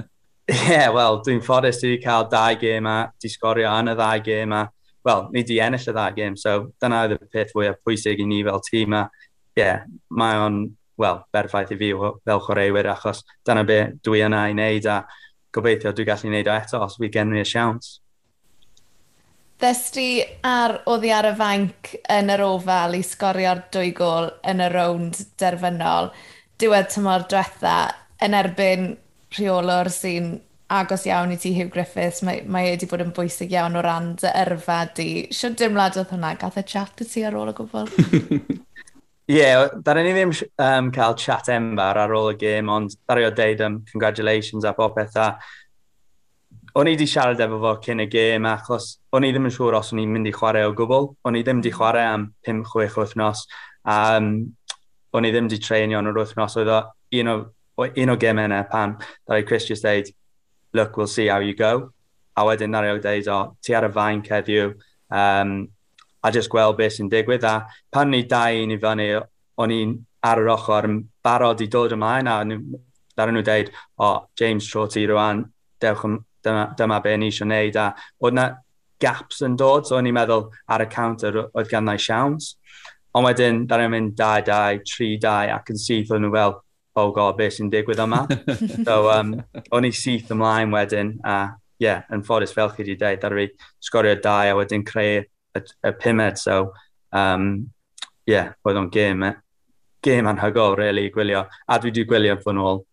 [0.47, 4.21] Ie, yeah, wel, dwi'n ffodus i cael dau gêm a di sgorio yn y ddau
[4.29, 4.61] gêm a,
[5.09, 8.29] wel, ni di ennill y ddau gêm, so dyna oedd y peth fwyaf pwysig i
[8.31, 9.03] ni fel tîm a,
[9.57, 9.83] ie, yeah,
[10.15, 10.61] mae o'n,
[11.03, 15.01] wel, berffaith i fi fel chwaraewyr achos dyna be dwi yna i wneud a
[15.57, 17.97] gobeithio dwi'n gallu wneud o eto os fi genwyd y siawns.
[19.57, 24.66] Ddysdi ar oddi ar y fainc yn yr ofal i sgorio'r dwy gol yn y
[24.73, 26.11] rownd derfynol,
[26.61, 27.79] diwedd tymor diwetha,
[28.25, 28.90] yn erbyn
[29.37, 30.35] rheolwr sy'n
[30.77, 34.12] agos iawn i ti Hugh Griffiths, mae, mae wedi bod yn bwysig iawn o ran
[34.21, 35.11] dy yrfa di.
[35.33, 37.90] Siwr dimlad oedd hwnna, gath y chat y ti ar ôl y gwbl?
[39.27, 40.31] Ie, yeah, dar ni ddim
[40.62, 44.66] um, cael chat enfawr ar ôl y gêm, ond dar i o deud um, congratulations
[44.69, 45.33] a popeth a
[46.77, 49.79] o'n i wedi siarad efo fo cyn y gêm achos o'n i ddim yn siŵr
[49.79, 51.09] os o'n i'n mynd i chwarae o gwbl.
[51.25, 53.47] O'n i ddim wedi chwarae am 5-6 wythnos.
[53.87, 54.57] A Um,
[55.15, 56.57] o'n i ddim wedi treinio yn yr wythnos.
[56.61, 56.81] Oedd o
[57.21, 57.37] un o,
[57.87, 60.11] un o gemau yna pan ddau Chris just dweud,
[60.75, 61.93] look, we'll see how you go.
[62.37, 64.75] A wedyn na reo dweud, o, ti ar y fain ceddiw,
[65.11, 65.55] um,
[66.23, 67.47] a just gweld beth sy'n digwydd.
[67.49, 69.09] A pan ni dau un i fyny,
[69.57, 72.81] o'n i'n ar yr ochr yn barod i dod ymlaen, a nhw,
[73.17, 75.47] nhw dweud, o, James, tro ti rwan,
[75.81, 76.05] dewch,
[76.47, 77.79] dyma, dyma be ni eisiau wneud.
[77.83, 77.91] A
[78.25, 78.47] oedd na
[79.03, 82.55] gaps yn dod, so o'n i'n meddwl ar y counter oedd gan nai siawns.
[83.17, 86.59] Ond wedyn, da ni'n mynd 2-2, 3-2, ac yn syth o'n nhw fel,
[87.01, 88.25] oh god, beth sy'n digwydd yma.
[88.87, 89.33] so, um,
[89.77, 91.39] o'n i syth ymlaen wedyn, a
[91.77, 93.49] ie, yeah, yn ffodus fel chi wedi dweud, dar i
[93.85, 96.41] sgorio 2 a wedyn creu y, y pumed.
[96.41, 96.71] So,
[97.13, 97.51] um,
[98.29, 99.37] yeah, oedd o'n gêm, eh?
[100.07, 101.47] gêm anhygol, really, gwylio.
[101.67, 102.85] A dwi wedi gwylio fy nôl.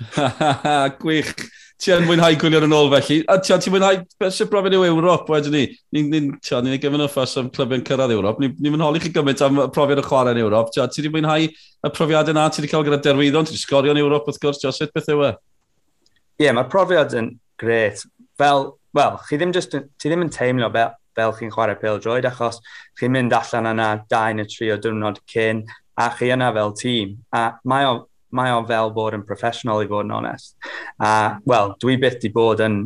[1.02, 1.34] Gwych
[1.80, 3.16] ti yn mwynhau gwylio'n yn ôl felly.
[3.30, 5.62] A ti ti'n mwynhau beth sy'n brofi i'w Ewrop wedyn ni.
[5.96, 8.42] Ni'n ni, ni, ni gyfyn ffas am clybiau'n cyrraedd Ewrop.
[8.42, 10.68] Ni'n ni holi chi gymaint am profiad y chwarae yn Ewrop.
[10.74, 14.02] Ti wedi mwynhau y profiad yna, ti wedi cael gyda derwyddon, ti wedi sgorio yn
[14.02, 14.60] Ewrop wrth gwrs.
[14.60, 15.32] Sut beth yw e?
[15.32, 18.04] Ie, yeah, mae'r profiad yn gret.
[18.40, 22.28] Fel, wel, chi ddim, just, ti ddim yn teimlo fel, fel chi'n chwarae pel droed,
[22.28, 22.60] achos
[23.00, 25.64] chi'n mynd allan yna dau neu tri o diwrnod cyn,
[26.00, 27.16] a chi yna fel tîm.
[27.36, 27.96] A mae o
[28.36, 30.56] mae o fel bod yn professional i fod yn onest.
[30.98, 32.82] A, uh, wel, dwi byth di bod yn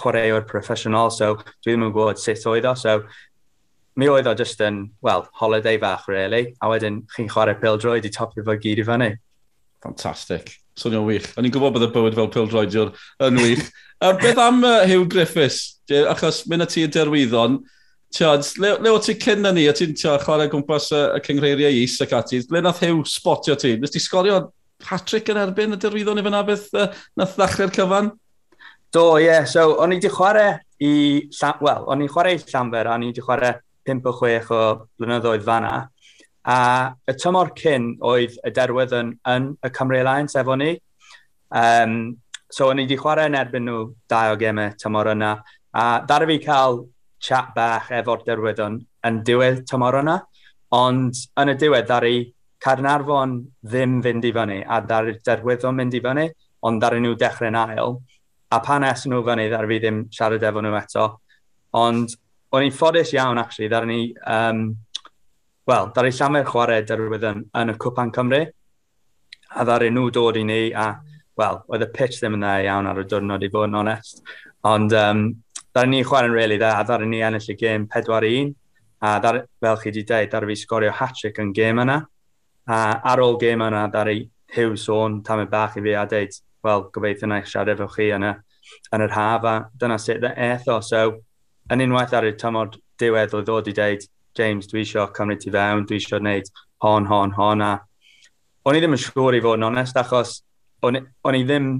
[0.00, 3.00] chwaraewr professional, so dwi ddim yn gwybod sut oedd o, so
[4.00, 8.12] mi oedd o just yn, well, holiday fach, really, a wedyn chi'n chwarae pildroed i
[8.14, 9.10] topio fo gyd i fyny.
[9.84, 10.54] Fantastic.
[10.80, 11.26] Swnio'n wych.
[11.36, 12.94] O'n i'n gwybod bod y bywyd fel pildroediwr
[13.26, 13.66] yn wych.
[14.06, 15.80] a beth am uh, Hugh Griffiths?
[16.08, 17.60] Achos mynd y ti y derwyddon,
[18.10, 19.68] Tiod, le, le o ti cyn na ni?
[19.70, 22.40] O ti'n chwarae gwmpas y, y cyngreiriau is ac ati?
[22.50, 23.76] Le nath Hugh spotio ti?
[23.78, 24.40] Nes ti sgorio
[24.88, 26.88] hat-trick yn erbyn y dirwyddon i fyna beth uh,
[27.18, 28.10] nath ddechrau'r cyfan?
[28.92, 29.26] Do, ie.
[29.28, 29.44] Yeah.
[29.46, 30.92] So, o'n i wedi chwarae i...
[31.62, 33.52] Wel, o'n i'n chwarae i Llanfer a o'n i wedi chwarae
[33.86, 34.62] 5 o 6 o
[34.98, 35.74] blynyddoedd fanna.
[36.50, 36.56] A
[37.06, 40.72] y tymor cyn oedd y derwydd yn, yn y Cymru Alliance efo ni.
[41.54, 41.94] Um,
[42.50, 45.36] so, o'n i wedi chwarae yn erbyn nhw dau o gemau tymor yna.
[45.70, 46.82] A dar fi cael
[47.22, 50.18] chat bach efo'r derwyddon yn diwedd tymor yna.
[50.74, 52.24] Ond yn y diwedd, dar i
[52.60, 56.26] Carnarfon ddim fynd i fyny a dar, derwyddo mynd i fyny,
[56.68, 57.96] ond ddaru nhw dechrau'n ail.
[58.52, 61.06] A pan es nhw fyny, ddaru fi ddim siarad efo nhw eto.
[61.80, 62.16] Ond
[62.52, 64.00] o'n i'n ffodus iawn, actually, ddaru ni...
[64.26, 64.70] Um,
[65.70, 68.40] Wel, ddaru llawer chwarae derwydd yn, yn y Cwpan Cymru.
[69.54, 70.88] A ddaru nhw dod i ni a...
[71.38, 74.24] Wel, oedd y pitch ddim yn dda iawn ar y diwrnod i fod yn onest.
[74.66, 75.20] Ond um,
[75.70, 78.50] ddaru ni chwarae'n really dda a ddaru ni ennill y gêm 4-1.
[79.06, 82.00] A ddari, fel chi wedi dweud, ddaru fi sgorio hat-trick yn gêm yna.
[82.68, 84.16] A ar ôl gêm yna, ddaru
[84.54, 87.88] hiw sôn tam y bach i fi a dweud, wel, gobeithio na eich siarad efo
[87.94, 88.32] chi yn, y,
[88.94, 90.80] yn yr haf, a dyna sut etho.
[90.84, 91.04] So,
[91.70, 94.06] yn unwaith ar y tymod diwedd o ddod i dweud,
[94.38, 96.50] James, dwi eisiau cymryd ti fewn, dwi eisiau gwneud
[96.84, 97.72] hon, hon, hon, a
[98.64, 100.40] o'n i ddim yn siŵr i fod yn onest, achos
[100.86, 101.72] o'n, on i ddim,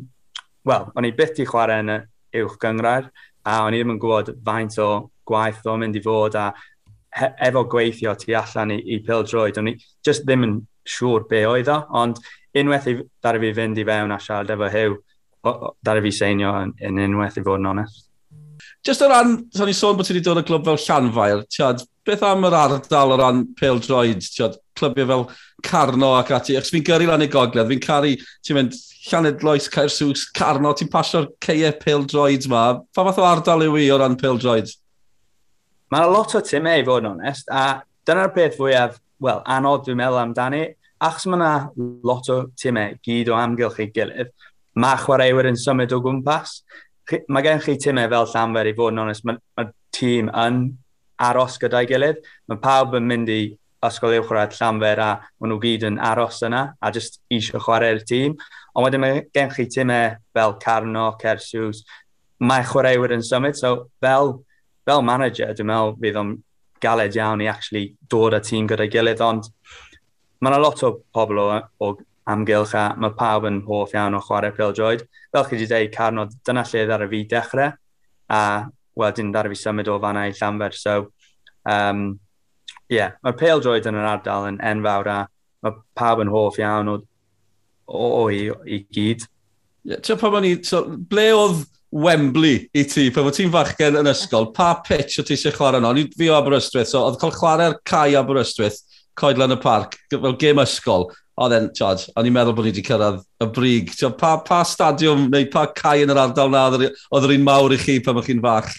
[0.67, 3.11] wel, o'n i byth i chwarae yn y uwch gyngrair,
[3.47, 4.91] a o'n i ddim yn gwybod faint o
[5.29, 6.51] gwaith o'n mynd i fod, a
[7.19, 11.71] efo gweithio tu allan i, i pildroed, o'n i just ddim yn siŵr be oedd
[11.73, 12.21] o, ond
[12.57, 14.97] unwaith i, dar fi fynd i fewn a siarad efo hyw,
[15.87, 18.07] dar fi seinio yn, yn unwaith i fod yn onest.
[18.85, 21.83] Just o ran, so ni sôn bod ti wedi dod o glwb fel Llanfair, tiad,
[22.07, 25.27] beth am yr ardal o ran pildroed, tiad, clybiau fel
[25.65, 28.15] Carno ac ati, achos fi'n gyrru lan i gogledd, fi'n caru,
[28.47, 28.79] ti'n mynd
[29.11, 33.91] Llaned Loes, Caersws, Carno, ti'n pasio'r ceie pildroed ma, pa fath o ardal yw i
[33.93, 34.73] o ran pildroed?
[35.91, 39.89] Mae'n lot o timau, e, i fod yn onest, a dyna'r peth fwyaf, wel, anodd
[39.89, 40.61] dwi'n meddwl amdani,
[41.03, 41.55] achos mae yna
[42.07, 44.31] lot o timau e gyd o amgylch i gilydd,
[44.79, 46.61] mae chwaraewyr yn symud o gwmpas.
[47.27, 50.61] Mae gen chi timau e fel Llanfer i fod yn onest, mae, mae tîm yn
[51.27, 52.21] aros gyda'i gilydd.
[52.49, 53.41] Mae pawb yn mynd i
[53.89, 55.09] ysgol uwchradd Llanfer a
[55.41, 58.37] maen nhw gyd yn aros yna a jyst eisiau chwarae'r tîm.
[58.77, 61.83] Ond wedyn mae gen chi timau fel Carno, Cersiws,
[62.39, 64.37] mae chwaraewyr yn symud, so fel
[64.89, 66.37] fel manager, dwi'n meddwl fydd o'n
[66.81, 69.51] galed iawn i actually dod â tîm gyda'i gilydd, ond
[70.41, 71.49] mae yna lot o pobl o,
[71.85, 71.93] o
[72.31, 75.05] amgylch a mae pawb yn hoff iawn o chwarae pildroed.
[75.33, 77.75] Fel chi wedi dweud, Carno, dyna lle ddara fi dechrau,
[78.31, 78.43] a
[79.01, 80.77] wedyn ddara fi symud o fanna i Llanfer.
[80.77, 80.97] So,
[81.69, 82.07] um,
[82.91, 85.19] yeah, mae'r pildroed yn yr ardal yn enfawr a
[85.65, 86.97] mae pawb yn hoff iawn o,
[87.87, 89.27] o, o i, i gyd.
[89.85, 94.11] Yeah, Ti'n pan ni, so, ble oedd Wembley i ti, pan fod ti'n fachgen yn
[94.11, 95.91] ysgol, pa pitch o ti eisiau chwarae no?
[95.97, 98.79] Ni fi o Aberystwyth, so oedd cael chwarae'r cae Aberystwyth,
[99.19, 101.09] coedlan y parc, fel gêm ysgol,
[101.41, 103.91] oedd e'n, George, o'n i'n meddwl bod ni wedi cyrraedd y brig.
[103.97, 107.75] So, pa, pa stadiwm neu pa cae yn yr ardal na oedd yr un mawr
[107.75, 108.71] i chi pan o'ch chi'n fach?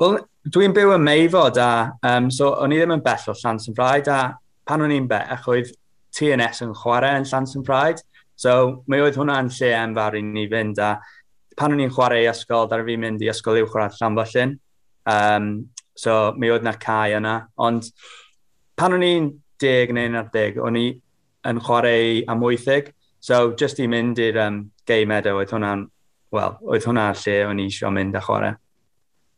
[0.00, 1.72] Wel, dwi'n byw yn meifod a,
[2.10, 4.20] um, so o'n i ddim yn bell o Llans yn Fraid a
[4.68, 5.72] pan o'n i'n bech oedd
[6.16, 8.04] TNS yn chwarae yn Llans yn Fraid.
[8.40, 10.94] So, mi oedd hwnna'n lle enfawr i ni fynd a
[11.60, 14.56] pan o'n i'n chwarae i ysgol, dar fi'n mynd i ysgol uwch ar Llanfallin.
[15.10, 15.50] Um,
[15.96, 17.36] so mi oedd na cae yna.
[17.60, 17.90] Ond
[18.80, 19.28] pan o'n i'n
[19.60, 20.86] deg neu ar deg, o'n i
[21.50, 22.94] yn chwarae am wythig.
[23.20, 25.84] So just i mynd i'r um, gay meadow, e, oedd hwnna'n,
[26.32, 28.56] wel, oedd hwnna'r lle o'n i eisiau mynd a chwarae.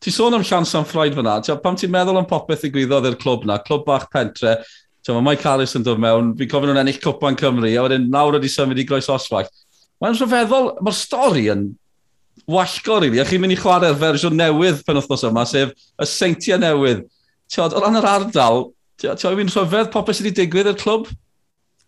[0.03, 3.11] Ti sôn am Sian San Ffroed fyna, Tio, pam ti'n meddwl am popeth i gwyddoedd
[3.11, 4.57] i'r clwb na, clwb bach pentre,
[5.03, 8.09] Tio, mae Mike Harris yn dod mewn, fi'n cofyn nhw'n ennill Cwpan Cymru, a wedyn
[8.11, 9.51] nawr wedi symud i Groes Oswaith.
[10.03, 11.69] Mae'n rhyfeddol, mae'r stori yn
[12.47, 13.11] wallgo, rili.
[13.11, 13.23] Really.
[13.23, 17.05] A chi'n mynd i chwarae'r fersiwn newydd pen wythnos yma, sef y seintiau newydd.
[17.53, 21.11] Tiod, o ran yr ardal, tiod, fi'n rhyfedd popeth sydd wedi digwydd i'r clwb?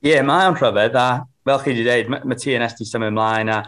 [0.04, 3.52] Ie, yeah, mae'n rhyfedd, a fel chi wedi dweud, mae ma TNS wedi symud ymlaen,
[3.52, 3.62] a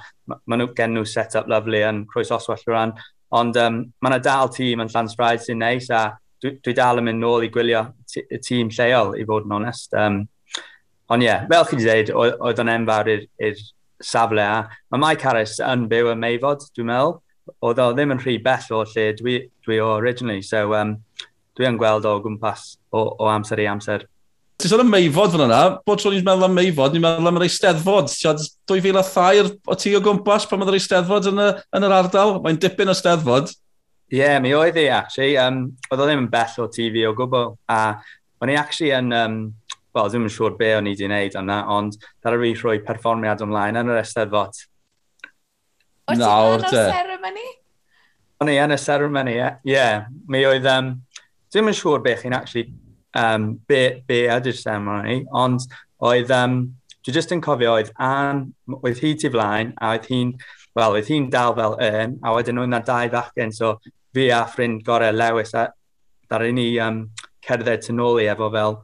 [0.44, 2.94] maen nhw gen nhw set-up lyflu yn Croes Oswell o ran,
[3.36, 6.08] ond um, mae yna dal tîm yn Llansbraid sy'n neis, a
[6.42, 7.86] dwi, dwi dal yn mynd nôl i gwylio
[8.22, 9.96] y tîm lleol, i fod yn onest.
[9.96, 10.22] Um,
[11.12, 13.26] ond ie, yeah, fel chi wedi dweud, oedd o'n enfawr i'r
[14.02, 14.56] safle a
[14.92, 17.16] mae Mike Harris yn byw yn meifod, dwi'n meddwl.
[17.62, 20.96] Oedd o ddim yn rhy bell o lle dwi, dwi o originally, so um,
[21.56, 24.06] dwi yn gweld o gwmpas o, o amser i amser.
[24.56, 27.38] Ti'n sôn am meifod fan yna, bod tro ni'n meddwl am meifod, ni'n meddwl am
[27.38, 28.08] yr eisteddfod.
[28.08, 28.40] Siad
[28.72, 32.60] 2003 o ti o gwmpas pan oedd yr eisteddfod yn, y, yn yr ardal, mae'n
[32.62, 33.52] dipyn o steddfod.
[34.08, 35.36] Ie, yeah, mi oedd e, actually.
[35.42, 37.80] Um, oedd o ddim yn bell o TV o gwbl, a
[38.40, 39.36] o'n i actually yn um,
[39.96, 42.78] wel, ddim yn siŵr be o'n i wedi wneud am na, ond y fi rhoi
[42.86, 44.62] perfformiad ymlaen yn yr Eisteddfod.
[46.06, 47.46] O, ti'n rhan o'r ceremony?
[48.42, 49.38] O'n i yn y ceremony, ie.
[49.40, 49.60] Yeah.
[49.72, 50.08] yeah.
[50.28, 50.92] Mi oedd, um,
[51.50, 52.68] ddim yn siŵr be chi'n actually,
[53.16, 55.64] um, be, be ydy'r ceremony, ond
[56.04, 56.58] oedd, um,
[57.06, 58.46] dwi jyst yn cofio oedd Ann,
[58.82, 60.34] oedd hi ti flaen, a oedd hi'n,
[60.76, 63.78] wel, oedd hi'n dal fel yn, a wedyn nhw'n na dau fachgen, so
[64.16, 65.70] fi a ffrind gorau Lewis, a
[66.28, 67.06] ddaru ni um,
[67.46, 68.82] cerdded tu nôl i efo fel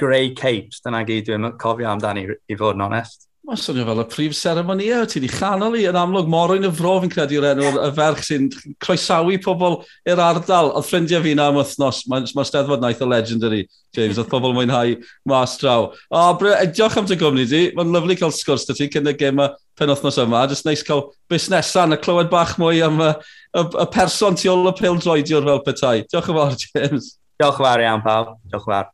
[0.00, 3.28] grey capes, dyna gyd dwi'n cofio amdani, i fod yn onest.
[3.44, 6.70] Mae'n swnio fel y prif seremoni e, ti wedi chanol i yn amlwg morwyn y
[6.72, 8.46] fro fi'n credu credu'r enw y ferch sy'n
[8.80, 9.76] croesawu pobl
[10.08, 10.70] i'r ardal.
[10.78, 14.56] Oedd ffrindiau fi na am wythnos, mae'n ma steddfod naeth o legendary, James, oedd pobl
[14.56, 14.96] mwynhau
[15.28, 15.90] mas draw.
[16.08, 19.16] O, bre, diolch am dy gwmni di, mae'n lyflu cael sgwrs dy ti cyn y
[19.20, 23.12] gym y pen wythnos yma, jyst neis cael busnesau a clywed bach mwy am y,
[23.60, 25.98] y, y person tu ôl y pil pildroediwr fel petai.
[26.08, 27.16] Diolch yn fawr, James.
[27.36, 28.36] Diolch yn fawr iawn, pawb.
[28.48, 28.93] Diolch yn fawr.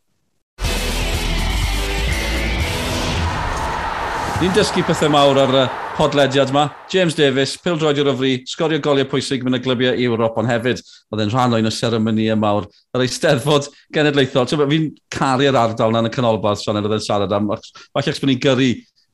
[4.40, 5.62] Ni'n dysgu pethau mawr ar y
[5.98, 6.62] podlediad yma.
[6.88, 11.21] James Davis, pildroediwr i'r fri, sgorio goliau pwysig mewn y glybiau Ewrop, ond hefyd oedd
[11.27, 12.64] e'n rhan o'n y seremoni mawr
[12.96, 14.48] yr eisteddfod genedlaethol.
[14.48, 17.52] Fi'n caru'r ardal na'n y canolbarth, Sean, er oedd e'n siarad am.
[17.52, 18.71] Falle eich bod ni'n gyrru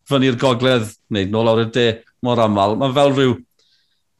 [0.06, 1.88] fyny'r gogledd, neu nôl awr y de,
[2.22, 2.78] mor aml.
[2.78, 3.34] Mae fel rhyw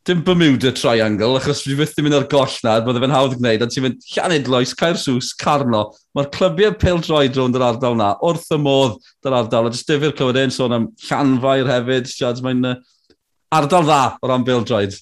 [0.07, 3.65] dim Bermuda Triangle, achos fi fyth ddim yn ar goll na, bydde fe'n hawdd gwneud,
[3.65, 5.83] ond ti'n mynd Llanidloes, Caersws, Carno.
[6.15, 9.91] Mae'r clybiau pil droed rownd yr ardal na, wrth y modd yr ardal, a jyst
[9.91, 12.77] difyr clywed ein sôn am Llanfair hefyd, Siad, mae'n uh,
[13.59, 14.95] ardal dda o ran pil droed.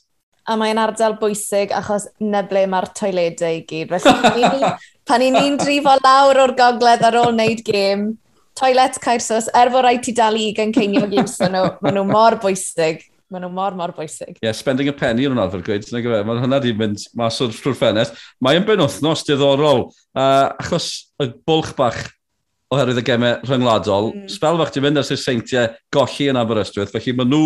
[0.49, 3.93] A mae'n ardal bwysig achos neble mae'r toiledau i gyd.
[4.09, 4.75] Felly,
[5.05, 8.15] pan i ni'n drifo lawr o'r gogledd ar ôl wneud gêm,
[8.57, 12.41] toilet Caersws, er fod rhaid ti dal i gan ceinio gymsyn nhw, maen nhw mor
[12.41, 14.37] bwysig maen nhw mor, mor bwysig.
[14.39, 16.23] Ie, yeah, spending a penny yn arfer gweud, nag yfe?
[16.27, 18.19] Mae hwnna di mynd mas o'r trwy'r ffenest.
[18.45, 20.91] Mae'n benwthnos diddorol, uh, achos
[21.23, 22.01] y bwlch bach
[22.75, 24.33] oherwydd y gemau rhyngwladol, mm.
[24.33, 27.45] spel fach ti'n mynd ers i'r seintiau golli yn Aberystwyth, felly maen nhw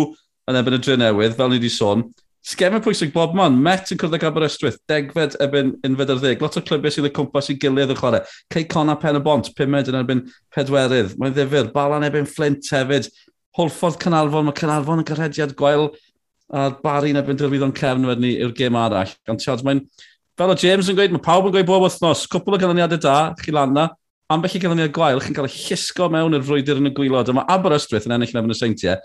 [0.49, 2.07] yn ebyn y dre newydd, fel ni wedi sôn.
[2.49, 6.55] Sgemau pwysig bob man, Met yn cwrdd ag Aberystwyth, degfed ebyn unfed ar ddeg, lot
[6.57, 8.23] o clybiau sydd y cwmpas i gilydd y chwarae,
[8.53, 10.23] Cei Cona Pen y Bont, pumed yn erbyn
[10.55, 13.11] pedwerydd, mae'n ddifur, Balan ebyn Flint hefyd,
[13.57, 15.89] holffodd Cynalfon, mae Cynalfon yn gyrhediad gwael
[16.49, 19.11] a Barry na byndyr fydd cefn wedyn ni yw'r gêm arall.
[19.29, 19.83] Ond tiod, mae'n,
[20.39, 23.17] fel o James yn gweud, mae pawb yn gweud bob wythnos, cwpl o ganlyniadau da,
[23.41, 23.87] chi lan na,
[24.33, 27.49] ambell i ganlyniad gwael, chi'n cael ei llusgo mewn i'r frwydr yn y gwylod, mae
[27.53, 28.97] Aberystwyth yn ennill mewn y seintiau,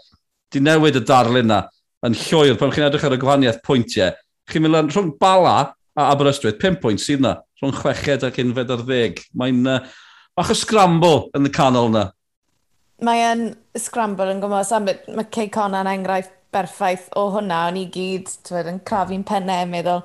[0.53, 1.62] di newid y darlun na
[2.05, 4.12] yn llwyr, pan chi'n edrych ar y gwahaniaeth pwyntiau,
[4.53, 5.57] chi'n mynd rhwng bala
[5.97, 9.22] a Aberystwyth, 5 pwynt sydd na, rhwng chweched ac unfed ar ddeg.
[9.40, 9.78] Mae'n uh,
[10.36, 12.09] bach o scramble yn y canol na,
[13.05, 13.48] mae yn
[13.78, 18.70] scramble yn gwmwys, a mae Cey Conan enghraifft berffaith o hwnna, o'n i gyd twed,
[18.70, 20.05] yn crafu'n pennau, meddwl,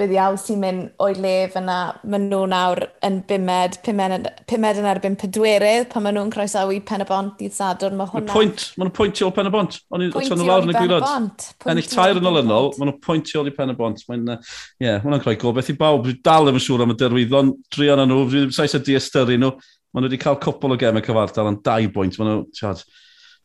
[0.00, 1.76] bydd iawn sy'n mynd o'i lef yna,
[2.08, 7.04] maen nhw nawr yn bimed, pimed pumed yn erbyn pedwerydd, pan maen nhw'n croesawu pen
[7.04, 8.32] y bont dydd sadwr, mae hwnna...
[8.32, 9.76] Pwynt, maen nhw'n pwyntio pen y bont.
[9.92, 11.44] O'n i'n tynnu lawr yn y gwirod.
[11.68, 14.00] Ennill tair yn olynol, maen nhw'n pwyntio i pen y bont.
[14.08, 16.08] Mae'n, ie, yeah, hwnna'n creu gobeith i bawb.
[16.08, 19.36] Dwi dal ddim yn siŵr am y derwyddon, drion â nhw, dwi'n saes y diastyru
[19.44, 19.54] nhw
[19.92, 22.16] maen nhw wedi cael cwpl o gemau cyfartal yn 2 bwynt.
[22.18, 22.82] Maen nhw, tiad,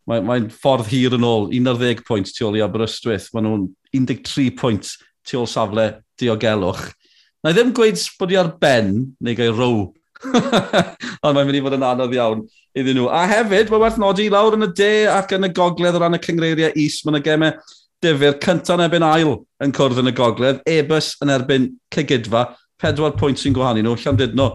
[0.07, 3.27] mae'n mae ffordd hir yn ôl, 11 pwynt tu ôl i Aberystwyth.
[3.35, 4.93] Maen nhw'n 13 pwynt
[5.27, 5.89] tu ôl safle
[6.19, 6.85] diogelwch.
[7.43, 9.81] Na i ddim gweud bod i ar ben, neu gael row.
[11.25, 12.45] Ond mae'n mynd i fod yn anodd iawn
[12.77, 13.09] iddyn nhw.
[13.11, 16.17] A hefyd, mae werth nodi lawr yn y de ac yn y gogledd o ran
[16.17, 17.01] y cyngreiriau is.
[17.05, 19.33] Mae'n y gemau difyr cyntaf yn erbyn ail
[19.63, 20.63] yn cwrdd yn y gogledd.
[20.69, 22.47] Ebus yn erbyn cygydfa.
[22.79, 23.97] Pedwar pwynt sy'n gwahanu nhw.
[23.99, 24.47] Llandudno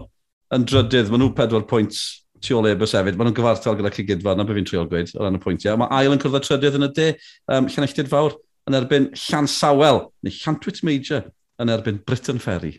[0.53, 1.97] yn drydydd, maen nhw pedwar pwynt
[2.43, 3.17] tu ôl ebys hefyd.
[3.17, 5.79] Maen nhw'n gyfartal gyda Cygidfa, na beth fi'n trio gweud o ran y pwyntiau.
[5.79, 7.07] Mae ail yn cwrdd y trydydd yn y de,
[7.55, 8.35] um, Llanelltid Fawr,
[8.69, 11.29] yn erbyn Llansawel, neu Llantwit Major,
[11.61, 12.75] yn erbyn Britain Ferry.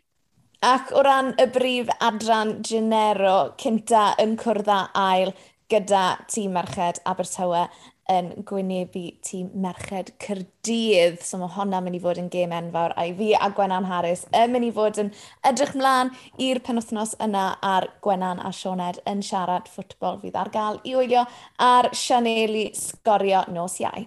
[0.64, 5.34] Ac o ran y brif adran Genero, cynta yn cwrdd ail
[5.72, 7.66] gyda tîm merched Abertawe
[8.12, 11.22] yn gwynebu tîm merched Cyrdydd.
[11.24, 14.26] So mae hwnna'n mynd i fod yn gêm enfawr a i fi a Gwenan Harris
[14.36, 15.12] yn mynd i fod yn
[15.48, 20.82] edrych mlaen i'r penwthnos yna ar Gwenan a Sioned yn siarad ffwtbol fydd ar gael
[20.84, 21.24] i wylio
[21.58, 24.04] ar Sianeli sgorio nos iau.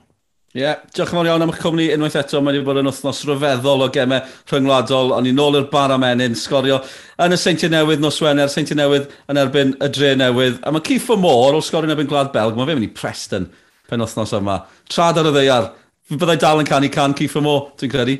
[0.58, 2.40] Ie, yeah, diolch yn fawr iawn am eich cwmni unwaith eto.
[2.42, 5.12] Mae wedi bod yn wythnos rhyfeddol o gemau rhyngwladol.
[5.18, 6.80] O'n i nôl i'r bar am enyn, sgorio
[7.22, 10.58] yn y Seintiau Newydd nos Wener, Seintiau Newydd yn erbyn y Dre Newydd.
[10.66, 13.50] A mae Cifo Môr o sgorio yn erbyn Gwlad Belg, mae fe'n mynd i Preston
[13.90, 14.62] pen osnos yma.
[14.92, 15.70] Trad ar y ddeiar.
[16.08, 18.16] Byddai dal yn canu can Keith Mo, dwi'n credu.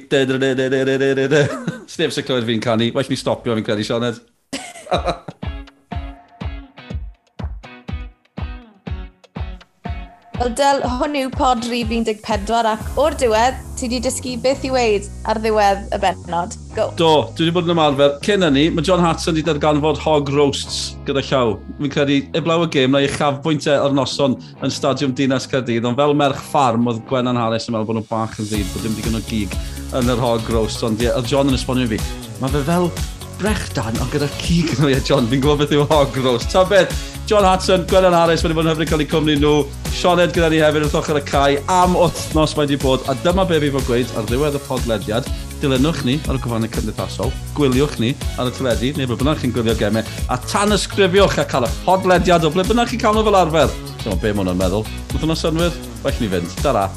[1.88, 2.92] Sneb sy'n clywed fi'n canu.
[2.96, 4.24] Well ni stopio fi'n credu, Sioned.
[10.38, 14.70] Wel, Del, hwn yw pod rif 14 ac o'r diwedd, ti wedi dysgu beth i
[14.70, 16.54] weid ar ddiwedd y bennod.
[16.76, 16.86] Go.
[17.00, 18.14] Do, dwi wedi bod yn ymarfer.
[18.26, 21.56] Cyn yni, mae John Hatson wedi darganfod hog roasts gyda llaw.
[21.80, 25.98] Fi'n credu, eblaw y gêm na i chafbwyntau o'r noson yn Stadiwm Dinas Caerdydd, ond
[25.98, 28.98] fel merch ffarm oedd Gwenan Harris yn meddwl bod nhw'n bach yn ddid, bod dim
[29.02, 29.58] digon o gig
[29.98, 32.04] yn yr hog roast, ond ie, oedd John yn esbonio fi.
[32.38, 32.92] Mae fe fel
[33.42, 36.50] brechdan, ond gyda'r cig yn o'i John, fi'n gwybod beth yw hog roast.
[36.52, 36.94] Ta beth,
[37.30, 39.56] John Hudson, Gwennan Harris, wedi bod yn hyfryd cael ei cwmni nhw.
[39.98, 43.04] Sioned gyda ni hefyd wrth ochr y cae am wythnos mae wedi bod.
[43.10, 45.30] A dyma be fi fod gweud ar ddiwedd y podlediad.
[45.62, 49.56] Dilynwch ni ar y cyfannau cymdeithasol, gwyliwch ni ar y teledu, neu ble bynnag chi'n
[49.56, 53.26] gwylio gemau, a tan ysgrifiwch a cael y podlediad o ble bynnag chi'n cael nhw
[53.28, 53.76] fel arfer.
[54.06, 54.88] Dyma be mae hwnna'n meddwl.
[55.16, 56.58] Wythnos hwnna synwyr, bach ni fynd.
[56.62, 56.88] Dara.